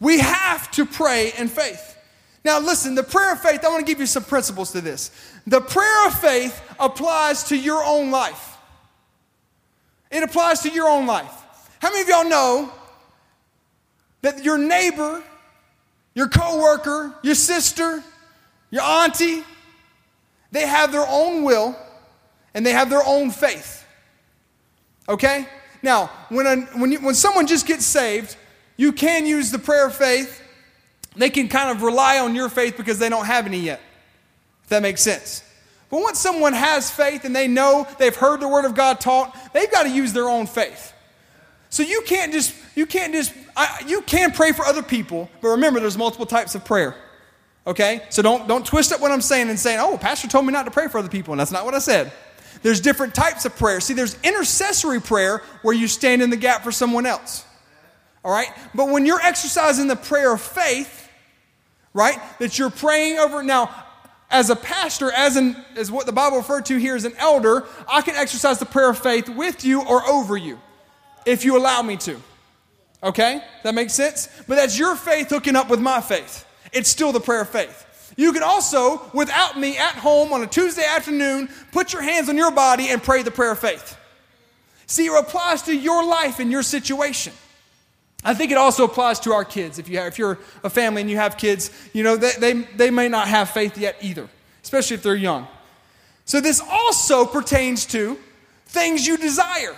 We 0.00 0.18
have 0.18 0.70
to 0.72 0.86
pray 0.86 1.32
in 1.36 1.48
faith. 1.48 1.96
Now, 2.44 2.60
listen, 2.60 2.94
the 2.94 3.02
prayer 3.02 3.32
of 3.32 3.40
faith, 3.40 3.64
I 3.64 3.68
want 3.68 3.84
to 3.84 3.90
give 3.90 4.00
you 4.00 4.06
some 4.06 4.24
principles 4.24 4.72
to 4.72 4.80
this. 4.80 5.10
The 5.46 5.60
prayer 5.60 6.06
of 6.06 6.18
faith 6.18 6.60
applies 6.78 7.44
to 7.44 7.56
your 7.56 7.84
own 7.84 8.10
life. 8.10 8.56
It 10.10 10.22
applies 10.22 10.60
to 10.60 10.70
your 10.70 10.88
own 10.88 11.06
life. 11.06 11.32
How 11.80 11.90
many 11.90 12.02
of 12.02 12.08
y'all 12.08 12.28
know 12.28 12.72
that 14.26 14.44
your 14.44 14.58
neighbor, 14.58 15.22
your 16.12 16.28
coworker, 16.28 17.14
your 17.22 17.36
sister, 17.36 18.02
your 18.72 18.82
auntie, 18.82 19.44
they 20.50 20.66
have 20.66 20.90
their 20.90 21.06
own 21.08 21.44
will 21.44 21.76
and 22.52 22.66
they 22.66 22.72
have 22.72 22.90
their 22.90 23.04
own 23.06 23.30
faith. 23.30 23.86
Okay? 25.08 25.46
Now, 25.80 26.10
when, 26.28 26.46
a, 26.46 26.56
when, 26.76 26.90
you, 26.90 26.98
when 26.98 27.14
someone 27.14 27.46
just 27.46 27.68
gets 27.68 27.86
saved, 27.86 28.36
you 28.76 28.90
can 28.90 29.26
use 29.26 29.52
the 29.52 29.60
prayer 29.60 29.86
of 29.86 29.94
faith. 29.94 30.42
They 31.14 31.30
can 31.30 31.46
kind 31.46 31.70
of 31.70 31.84
rely 31.84 32.18
on 32.18 32.34
your 32.34 32.48
faith 32.48 32.76
because 32.76 32.98
they 32.98 33.08
don't 33.08 33.26
have 33.26 33.46
any 33.46 33.60
yet. 33.60 33.80
If 34.64 34.70
that 34.70 34.82
makes 34.82 35.02
sense. 35.02 35.44
But 35.88 36.00
once 36.02 36.18
someone 36.18 36.52
has 36.52 36.90
faith 36.90 37.24
and 37.24 37.36
they 37.36 37.46
know 37.46 37.86
they've 38.00 38.16
heard 38.16 38.40
the 38.40 38.48
word 38.48 38.64
of 38.64 38.74
God 38.74 38.98
taught, 38.98 39.36
they've 39.52 39.70
got 39.70 39.84
to 39.84 39.90
use 39.90 40.12
their 40.12 40.28
own 40.28 40.46
faith. 40.46 40.94
So 41.76 41.82
you 41.82 42.00
can't 42.06 42.32
just, 42.32 42.54
you 42.74 42.86
can't 42.86 43.12
just, 43.12 43.34
I, 43.54 43.84
you 43.86 44.00
can 44.00 44.32
pray 44.32 44.52
for 44.52 44.64
other 44.64 44.82
people, 44.82 45.28
but 45.42 45.48
remember 45.48 45.78
there's 45.78 45.98
multiple 45.98 46.24
types 46.24 46.54
of 46.54 46.64
prayer. 46.64 46.96
Okay? 47.66 48.00
So 48.08 48.22
don't, 48.22 48.48
don't 48.48 48.64
twist 48.64 48.92
up 48.92 49.02
what 49.02 49.10
I'm 49.10 49.20
saying 49.20 49.50
and 49.50 49.60
saying, 49.60 49.80
oh, 49.82 49.98
pastor 49.98 50.26
told 50.26 50.46
me 50.46 50.54
not 50.54 50.62
to 50.62 50.70
pray 50.70 50.88
for 50.88 50.96
other 50.96 51.10
people. 51.10 51.34
And 51.34 51.40
that's 51.40 51.52
not 51.52 51.66
what 51.66 51.74
I 51.74 51.78
said. 51.80 52.14
There's 52.62 52.80
different 52.80 53.14
types 53.14 53.44
of 53.44 53.54
prayer. 53.56 53.80
See, 53.80 53.92
there's 53.92 54.16
intercessory 54.22 55.02
prayer 55.02 55.42
where 55.60 55.74
you 55.74 55.86
stand 55.86 56.22
in 56.22 56.30
the 56.30 56.38
gap 56.38 56.64
for 56.64 56.72
someone 56.72 57.04
else. 57.04 57.44
All 58.24 58.32
right? 58.32 58.48
But 58.74 58.88
when 58.88 59.04
you're 59.04 59.20
exercising 59.20 59.86
the 59.86 59.96
prayer 59.96 60.32
of 60.32 60.40
faith, 60.40 61.10
right, 61.92 62.18
that 62.38 62.58
you're 62.58 62.70
praying 62.70 63.18
over, 63.18 63.42
now, 63.42 63.68
as 64.30 64.48
a 64.48 64.56
pastor, 64.56 65.12
as, 65.12 65.36
an, 65.36 65.54
as 65.76 65.92
what 65.92 66.06
the 66.06 66.12
Bible 66.12 66.38
referred 66.38 66.64
to 66.64 66.78
here 66.78 66.96
as 66.96 67.04
an 67.04 67.16
elder, 67.18 67.66
I 67.86 68.00
can 68.00 68.16
exercise 68.16 68.58
the 68.58 68.64
prayer 68.64 68.88
of 68.88 68.98
faith 68.98 69.28
with 69.28 69.62
you 69.62 69.82
or 69.86 70.02
over 70.08 70.38
you 70.38 70.58
if 71.26 71.44
you 71.44 71.58
allow 71.58 71.82
me 71.82 71.96
to. 71.98 72.22
Okay? 73.02 73.42
That 73.62 73.74
makes 73.74 73.92
sense? 73.92 74.28
But 74.48 74.54
that's 74.54 74.78
your 74.78 74.96
faith 74.96 75.28
hooking 75.28 75.56
up 75.56 75.68
with 75.68 75.80
my 75.80 76.00
faith. 76.00 76.46
It's 76.72 76.88
still 76.88 77.12
the 77.12 77.20
prayer 77.20 77.42
of 77.42 77.50
faith. 77.50 78.14
You 78.16 78.32
can 78.32 78.42
also, 78.42 79.02
without 79.12 79.58
me 79.58 79.76
at 79.76 79.94
home 79.96 80.32
on 80.32 80.42
a 80.42 80.46
Tuesday 80.46 80.84
afternoon, 80.84 81.50
put 81.72 81.92
your 81.92 82.02
hands 82.02 82.28
on 82.28 82.36
your 82.36 82.50
body 82.50 82.88
and 82.88 83.02
pray 83.02 83.22
the 83.22 83.30
prayer 83.30 83.52
of 83.52 83.58
faith. 83.58 83.98
See, 84.86 85.06
it 85.06 85.12
applies 85.12 85.62
to 85.62 85.76
your 85.76 86.04
life 86.04 86.38
and 86.38 86.50
your 86.50 86.62
situation. 86.62 87.32
I 88.24 88.34
think 88.34 88.50
it 88.50 88.56
also 88.56 88.84
applies 88.84 89.20
to 89.20 89.32
our 89.32 89.44
kids. 89.44 89.78
If, 89.78 89.88
you 89.88 89.98
have, 89.98 90.08
if 90.08 90.18
you're 90.18 90.38
a 90.64 90.70
family 90.70 91.02
and 91.02 91.10
you 91.10 91.16
have 91.16 91.36
kids, 91.36 91.70
you 91.92 92.02
know, 92.02 92.16
they, 92.16 92.32
they, 92.38 92.52
they 92.52 92.90
may 92.90 93.08
not 93.08 93.28
have 93.28 93.50
faith 93.50 93.76
yet 93.76 93.96
either, 94.00 94.28
especially 94.62 94.94
if 94.94 95.02
they're 95.02 95.14
young. 95.14 95.46
So 96.24 96.40
this 96.40 96.60
also 96.60 97.24
pertains 97.26 97.86
to 97.86 98.18
things 98.66 99.06
you 99.06 99.16
desire. 99.16 99.76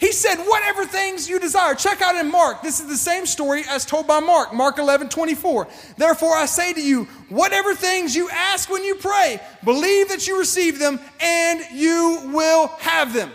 He 0.00 0.12
said, 0.12 0.36
whatever 0.36 0.86
things 0.86 1.28
you 1.28 1.38
desire. 1.38 1.74
Check 1.74 2.00
out 2.00 2.16
in 2.16 2.30
Mark. 2.30 2.62
This 2.62 2.80
is 2.80 2.88
the 2.88 2.96
same 2.96 3.26
story 3.26 3.64
as 3.68 3.84
told 3.84 4.06
by 4.06 4.18
Mark, 4.18 4.54
Mark 4.54 4.78
11, 4.78 5.10
24. 5.10 5.68
Therefore, 5.98 6.34
I 6.34 6.46
say 6.46 6.72
to 6.72 6.80
you, 6.80 7.04
whatever 7.28 7.74
things 7.74 8.16
you 8.16 8.30
ask 8.30 8.70
when 8.70 8.82
you 8.82 8.94
pray, 8.94 9.38
believe 9.62 10.08
that 10.08 10.26
you 10.26 10.38
receive 10.38 10.78
them 10.78 10.98
and 11.20 11.60
you 11.74 12.30
will 12.32 12.68
have 12.78 13.12
them. 13.12 13.30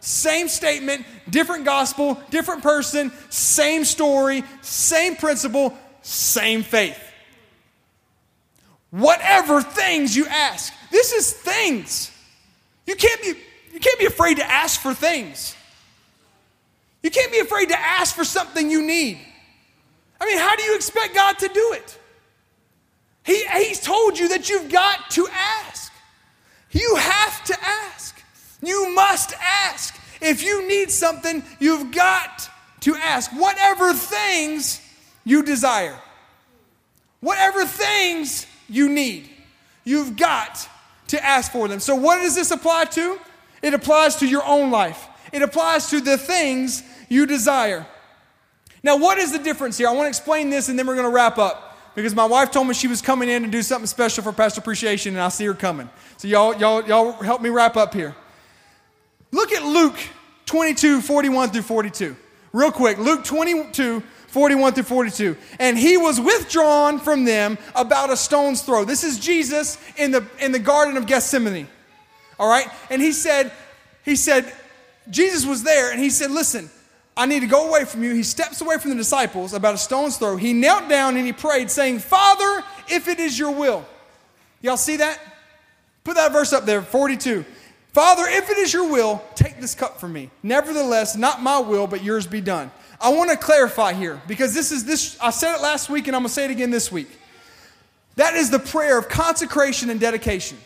Same 0.00 0.48
statement, 0.48 1.04
different 1.28 1.66
gospel, 1.66 2.18
different 2.30 2.62
person, 2.62 3.12
same 3.28 3.84
story, 3.84 4.44
same 4.62 5.14
principle, 5.14 5.76
same 6.00 6.62
faith. 6.62 6.98
Whatever 8.90 9.60
things 9.60 10.16
you 10.16 10.26
ask. 10.26 10.72
This 10.90 11.12
is 11.12 11.34
things. 11.34 12.10
You 12.86 12.96
can't 12.96 13.20
be, 13.20 13.34
you 13.74 13.80
can't 13.80 13.98
be 13.98 14.06
afraid 14.06 14.38
to 14.38 14.50
ask 14.50 14.80
for 14.80 14.94
things. 14.94 15.54
You 17.02 17.10
can't 17.10 17.32
be 17.32 17.38
afraid 17.38 17.68
to 17.68 17.78
ask 17.78 18.14
for 18.14 18.24
something 18.24 18.70
you 18.70 18.82
need. 18.82 19.18
I 20.20 20.26
mean, 20.26 20.38
how 20.38 20.56
do 20.56 20.62
you 20.62 20.74
expect 20.74 21.14
God 21.14 21.38
to 21.38 21.48
do 21.48 21.72
it? 21.74 21.98
He, 23.24 23.44
he's 23.46 23.80
told 23.80 24.18
you 24.18 24.28
that 24.30 24.48
you've 24.48 24.70
got 24.70 25.10
to 25.10 25.28
ask. 25.32 25.92
You 26.70 26.96
have 26.96 27.44
to 27.44 27.56
ask. 27.62 28.22
You 28.62 28.94
must 28.94 29.34
ask. 29.40 29.94
If 30.20 30.42
you 30.42 30.66
need 30.66 30.90
something, 30.90 31.44
you've 31.60 31.92
got 31.92 32.50
to 32.80 32.94
ask. 32.96 33.30
Whatever 33.32 33.92
things 33.92 34.80
you 35.24 35.42
desire, 35.42 35.98
whatever 37.20 37.64
things 37.64 38.46
you 38.68 38.88
need, 38.88 39.30
you've 39.84 40.16
got 40.16 40.68
to 41.08 41.24
ask 41.24 41.52
for 41.52 41.68
them. 41.68 41.80
So, 41.80 41.94
what 41.94 42.18
does 42.18 42.34
this 42.34 42.50
apply 42.50 42.86
to? 42.86 43.18
It 43.62 43.74
applies 43.74 44.16
to 44.16 44.26
your 44.26 44.44
own 44.44 44.70
life, 44.70 45.06
it 45.32 45.42
applies 45.42 45.90
to 45.90 46.00
the 46.00 46.18
things 46.18 46.82
you 47.08 47.26
desire. 47.26 47.86
Now, 48.82 48.96
what 48.96 49.18
is 49.18 49.32
the 49.32 49.38
difference 49.38 49.78
here? 49.78 49.88
I 49.88 49.92
want 49.92 50.04
to 50.04 50.08
explain 50.08 50.50
this 50.50 50.68
and 50.68 50.78
then 50.78 50.86
we're 50.86 50.94
going 50.94 51.06
to 51.06 51.12
wrap 51.12 51.38
up 51.38 51.76
because 51.94 52.14
my 52.14 52.24
wife 52.24 52.50
told 52.50 52.68
me 52.68 52.74
she 52.74 52.86
was 52.86 53.02
coming 53.02 53.28
in 53.28 53.42
to 53.42 53.48
do 53.48 53.62
something 53.62 53.86
special 53.86 54.22
for 54.22 54.32
Pastor 54.32 54.60
Appreciation 54.60 55.14
and 55.14 55.22
I 55.22 55.28
see 55.28 55.44
her 55.46 55.54
coming. 55.54 55.90
So, 56.16 56.28
y'all, 56.28 56.56
y'all, 56.56 56.86
y'all 56.86 57.12
help 57.12 57.42
me 57.42 57.48
wrap 57.48 57.76
up 57.76 57.92
here. 57.92 58.14
Look 59.32 59.52
at 59.52 59.62
Luke 59.62 59.98
22, 60.46 61.00
41 61.00 61.50
through 61.50 61.62
42. 61.62 62.16
Real 62.52 62.72
quick, 62.72 62.98
Luke 62.98 63.24
22, 63.24 64.02
41 64.28 64.72
through 64.72 64.82
42. 64.84 65.36
And 65.58 65.76
he 65.76 65.96
was 65.96 66.20
withdrawn 66.20 66.98
from 66.98 67.24
them 67.24 67.58
about 67.74 68.10
a 68.10 68.16
stone's 68.16 68.62
throw. 68.62 68.84
This 68.84 69.04
is 69.04 69.18
Jesus 69.18 69.78
in 69.96 70.10
the, 70.10 70.26
in 70.40 70.52
the 70.52 70.58
Garden 70.58 70.96
of 70.96 71.06
Gethsemane. 71.06 71.68
All 72.38 72.48
right? 72.48 72.66
And 72.90 73.02
he 73.02 73.12
said, 73.12 73.52
he 74.04 74.16
said, 74.16 74.50
Jesus 75.10 75.46
was 75.46 75.62
there 75.62 75.90
and 75.90 76.00
he 76.00 76.10
said, 76.10 76.30
Listen, 76.30 76.70
I 77.16 77.26
need 77.26 77.40
to 77.40 77.46
go 77.46 77.68
away 77.68 77.84
from 77.84 78.04
you. 78.04 78.14
He 78.14 78.22
steps 78.22 78.60
away 78.60 78.78
from 78.78 78.90
the 78.90 78.96
disciples 78.96 79.52
about 79.52 79.74
a 79.74 79.78
stone's 79.78 80.16
throw. 80.16 80.36
He 80.36 80.52
knelt 80.52 80.88
down 80.88 81.16
and 81.16 81.26
he 81.26 81.32
prayed, 81.32 81.70
saying, 81.70 81.98
Father, 81.98 82.64
if 82.88 83.08
it 83.08 83.18
is 83.18 83.38
your 83.38 83.50
will. 83.50 83.84
Y'all 84.60 84.76
see 84.76 84.96
that? 84.96 85.20
Put 86.04 86.16
that 86.16 86.32
verse 86.32 86.52
up 86.52 86.64
there, 86.64 86.80
42. 86.80 87.44
Father, 87.92 88.24
if 88.26 88.48
it 88.50 88.58
is 88.58 88.72
your 88.72 88.90
will, 88.90 89.22
take 89.34 89.60
this 89.60 89.74
cup 89.74 89.98
from 89.98 90.12
me. 90.12 90.30
Nevertheless, 90.42 91.16
not 91.16 91.42
my 91.42 91.58
will, 91.58 91.86
but 91.86 92.04
yours 92.04 92.26
be 92.26 92.40
done. 92.40 92.70
I 93.00 93.10
want 93.10 93.30
to 93.30 93.36
clarify 93.36 93.92
here 93.92 94.20
because 94.26 94.54
this 94.54 94.72
is 94.72 94.84
this 94.84 95.18
I 95.20 95.30
said 95.30 95.56
it 95.56 95.62
last 95.62 95.88
week 95.88 96.06
and 96.06 96.16
I'm 96.16 96.22
going 96.22 96.28
to 96.28 96.34
say 96.34 96.44
it 96.44 96.50
again 96.50 96.70
this 96.70 96.90
week. 96.90 97.08
That 98.16 98.34
is 98.34 98.50
the 98.50 98.58
prayer 98.58 98.98
of 98.98 99.08
consecration 99.08 99.90
and 99.90 100.00
dedication. 100.00 100.58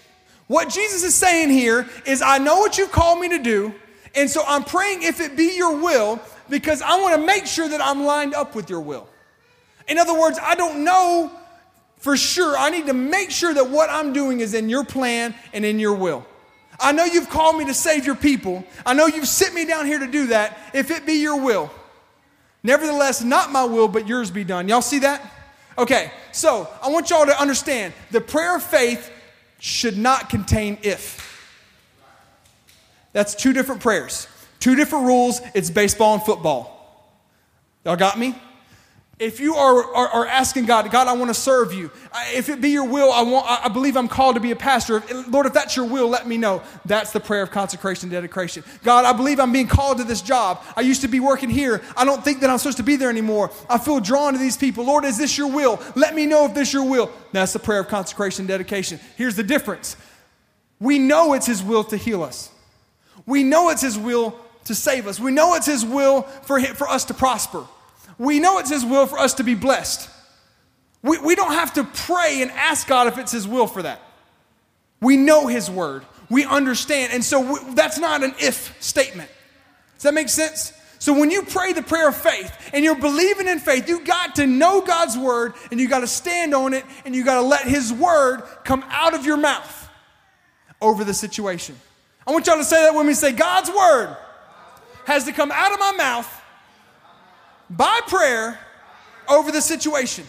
What 0.46 0.68
Jesus 0.70 1.02
is 1.02 1.14
saying 1.14 1.50
here 1.50 1.88
is 2.07 2.22
I 2.22 2.38
know 2.38 2.59
what 2.59 2.78
you've 2.78 2.92
called 2.92 3.20
me 3.20 3.28
to 3.31 3.38
do, 3.38 3.74
and 4.14 4.29
so 4.29 4.42
I'm 4.46 4.64
praying 4.64 5.03
if 5.03 5.20
it 5.20 5.37
be 5.37 5.57
your 5.57 5.77
will 5.77 6.20
because 6.48 6.83
I 6.83 7.01
want 7.01 7.20
to 7.20 7.27
make 7.27 7.46
sure 7.46 7.68
that 7.68 7.81
I'm 7.81 8.05
lined 8.05 8.35
up 8.35 8.55
with 8.55 8.68
your 8.68 8.81
will. 8.81 9.09
In 9.88 9.98
other 9.98 10.18
words, 10.18 10.38
I 10.40 10.55
don't 10.55 10.85
know 10.85 11.31
for 11.98 12.16
sure. 12.16 12.57
I 12.57 12.70
need 12.70 12.87
to 12.87 12.94
make 12.94 13.31
sure 13.31 13.55
that 13.55 13.70
what 13.70 13.88
I'm 13.90 14.12
doing 14.12 14.40
is 14.40 14.55
in 14.55 14.68
your 14.68 14.85
plan 14.85 15.35
and 15.53 15.64
in 15.64 15.79
your 15.79 15.94
will. 15.94 16.27
I 16.81 16.92
know 16.92 17.05
you've 17.05 17.31
called 17.31 17.57
me 17.57 17.64
to 17.66 17.75
save 17.75 18.05
your 18.05 18.14
people. 18.14 18.64
I 18.85 18.94
know 18.94 19.07
you've 19.07 19.29
sent 19.29 19.55
me 19.55 19.64
down 19.64 19.87
here 19.87 19.98
to 19.98 20.07
do 20.07 20.29
that, 20.29 20.59
if 20.75 20.90
it 20.90 21.07
be 21.07 21.14
your 21.14 21.40
will. 21.40 21.70
Nevertheless, 22.62 23.22
not 23.22 23.51
my 23.51 23.64
will, 23.64 23.88
but 23.88 24.07
yours 24.07 24.31
be 24.31 24.44
done. 24.44 24.68
Y'all 24.68 24.83
see 24.83 25.01
that? 25.01 25.22
Okay, 25.79 26.12
so 26.33 26.68
I 26.83 26.88
want 26.88 27.11
y'all 27.11 27.27
to 27.27 27.40
understand 27.40 27.94
the 28.11 28.20
prayer 28.20 28.57
of 28.57 28.62
faith 28.62 29.11
should 29.59 29.96
not 29.96 30.29
contain 30.29 30.79
if. 30.83 31.31
That's 33.12 33.35
two 33.35 33.53
different 33.53 33.81
prayers. 33.81 34.27
Two 34.59 34.75
different 34.75 35.07
rules. 35.07 35.40
It's 35.55 35.70
baseball 35.70 36.14
and 36.14 36.22
football. 36.22 36.79
Y'all 37.85 37.96
got 37.96 38.18
me? 38.18 38.35
If 39.18 39.38
you 39.38 39.55
are, 39.55 39.85
are, 39.94 40.09
are, 40.09 40.27
asking 40.27 40.64
God, 40.64 40.90
God, 40.90 41.07
I 41.07 41.12
want 41.12 41.29
to 41.29 41.35
serve 41.35 41.72
you. 41.72 41.92
If 42.35 42.48
it 42.48 42.61
be 42.61 42.70
your 42.70 42.88
will, 42.88 43.12
I, 43.12 43.22
want, 43.22 43.46
I 43.48 43.68
believe 43.68 43.96
I'm 43.96 44.09
called 44.09 44.35
to 44.35 44.40
be 44.40 44.51
a 44.51 44.57
pastor. 44.57 45.01
Lord, 45.29 45.46
if 45.46 45.53
that's 45.53 45.77
your 45.77 45.85
will, 45.85 46.09
let 46.09 46.27
me 46.27 46.38
know. 46.38 46.61
That's 46.87 47.12
the 47.12 47.20
prayer 47.20 47.42
of 47.42 47.53
consecration 47.53 48.07
and 48.07 48.11
dedication. 48.11 48.64
God, 48.83 49.05
I 49.05 49.12
believe 49.12 49.38
I'm 49.38 49.53
being 49.53 49.68
called 49.68 49.98
to 49.98 50.05
this 50.05 50.22
job. 50.22 50.64
I 50.77 50.81
used 50.81 51.03
to 51.03 51.09
be 51.09 51.20
working 51.20 51.51
here. 51.51 51.83
I 51.96 52.05
don't 52.05 52.25
think 52.25 52.40
that 52.40 52.51
I'm 52.51 52.59
supposed 52.59 52.79
to 52.79 52.83
be 52.83 52.96
there 52.96 53.11
anymore. 53.11 53.53
I 53.70 53.79
feel 53.79 54.01
drawn 54.01 54.33
to 54.33 54.40
these 54.40 54.57
people. 54.57 54.85
Lord, 54.85 55.05
is 55.05 55.18
this 55.18 55.38
your 55.38 55.53
will? 55.53 55.81
Let 55.94 56.16
me 56.16 56.27
know 56.27 56.46
if 56.46 56.55
this 56.55 56.72
your 56.72 56.88
will. 56.88 57.12
That's 57.31 57.53
the 57.53 57.61
prayer 57.61 57.81
of 57.81 57.87
consecration 57.87 58.42
and 58.42 58.48
dedication. 58.48 58.98
Here's 59.16 59.37
the 59.37 59.44
difference 59.44 59.96
we 60.81 60.98
know 60.98 61.35
it's 61.35 61.46
His 61.46 61.62
will 61.62 61.85
to 61.85 61.96
heal 61.96 62.25
us, 62.25 62.51
we 63.26 63.42
know 63.44 63.70
it's 63.70 63.82
His 63.82 63.98
will 63.98 64.38
to 64.64 64.74
save 64.74 65.06
us. 65.06 65.18
We 65.18 65.32
know 65.32 65.54
it's 65.54 65.66
His 65.66 65.85
will 65.85 66.22
for, 66.22 66.61
for 66.61 66.88
us 66.88 67.04
to 67.06 67.14
prosper. 67.14 67.64
We 68.18 68.40
know 68.40 68.58
it's 68.58 68.70
His 68.70 68.85
will 68.85 69.06
for 69.06 69.18
us 69.18 69.35
to 69.35 69.44
be 69.44 69.54
blessed. 69.54 70.08
We, 71.02 71.18
we 71.18 71.35
don't 71.35 71.52
have 71.52 71.74
to 71.74 71.85
pray 71.85 72.42
and 72.42 72.50
ask 72.52 72.87
God 72.87 73.08
if 73.08 73.18
it's 73.18 73.32
His 73.32 73.46
will 73.46 73.66
for 73.66 73.82
that. 73.82 74.00
We 75.00 75.16
know 75.16 75.46
His 75.46 75.70
word, 75.70 76.04
we 76.30 76.44
understand. 76.44 77.12
And 77.12 77.24
so 77.24 77.52
we, 77.52 77.74
that's 77.74 77.98
not 77.98 78.22
an 78.22 78.35
if 78.38 78.80
statement. 78.80 79.30
Does 79.96 80.04
that 80.04 80.14
make 80.14 80.28
sense? 80.28 80.72
So 80.98 81.18
when 81.18 81.32
you 81.32 81.42
pray 81.42 81.72
the 81.72 81.82
prayer 81.82 82.08
of 82.08 82.16
faith 82.16 82.70
and 82.72 82.85
you're 82.85 82.94
believing 82.94 83.48
in 83.48 83.58
faith, 83.58 83.88
you 83.88 84.04
got 84.04 84.37
to 84.37 84.46
know 84.46 84.80
God's 84.82 85.18
word 85.18 85.54
and 85.72 85.80
you 85.80 85.88
got 85.88 86.00
to 86.00 86.06
stand 86.06 86.54
on 86.54 86.74
it 86.74 86.85
and 87.04 87.12
you 87.12 87.24
got 87.24 87.40
to 87.40 87.42
let 87.42 87.66
His 87.66 87.92
word 87.92 88.42
come 88.62 88.85
out 88.88 89.12
of 89.12 89.26
your 89.26 89.37
mouth 89.37 89.88
over 90.80 91.02
the 91.02 91.12
situation. 91.12 91.74
I 92.26 92.32
want 92.32 92.46
y'all 92.46 92.56
to 92.56 92.64
say 92.64 92.82
that 92.82 92.94
with 92.94 93.06
me. 93.06 93.14
Say, 93.14 93.32
God's 93.32 93.70
word 93.70 94.16
has 95.06 95.24
to 95.24 95.32
come 95.32 95.50
out 95.52 95.72
of 95.72 95.80
my 95.80 95.92
mouth 95.92 96.42
by 97.68 98.00
prayer 98.06 98.58
over 99.28 99.50
the 99.50 99.61
situation. 99.61 100.24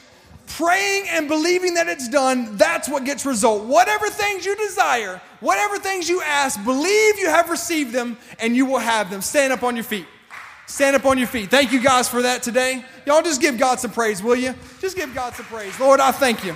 Praying 0.48 1.08
and 1.10 1.28
believing 1.28 1.76
that 1.76 1.88
it's 1.88 2.08
done, 2.10 2.58
that's 2.58 2.90
what 2.90 3.06
gets 3.06 3.26
result. 3.26 3.64
Whatever 3.66 4.10
things 4.10 4.46
you 4.46 4.56
desire, 4.56 5.22
whatever 5.40 5.78
things 5.80 6.10
you 6.10 6.22
ask, 6.22 6.64
believe 6.64 7.18
you 7.18 7.30
have 7.30 7.50
received 7.50 7.94
them 7.94 8.18
and 8.40 8.56
you 8.56 8.66
will 8.66 8.80
have 8.80 9.10
them. 9.10 9.22
Stand 9.22 9.54
up 9.54 9.64
on 9.64 9.76
your 9.76 9.86
feet. 9.86 10.06
Stand 10.68 10.96
up 10.96 11.06
on 11.06 11.18
your 11.18 11.28
feet. 11.28 11.50
Thank 11.50 11.72
you 11.72 11.82
guys 11.82 12.10
for 12.10 12.22
that 12.24 12.44
today. 12.44 12.84
Y'all 13.06 13.22
just 13.22 13.42
give 13.42 13.58
God 13.58 13.80
some 13.80 13.92
praise, 13.92 14.22
will 14.24 14.36
you? 14.36 14.54
Just 14.80 14.96
give 14.96 15.14
God 15.14 15.34
some 15.34 15.46
praise. 15.46 15.80
Lord, 15.80 16.00
I 16.00 16.12
thank 16.12 16.44
you. 16.44 16.56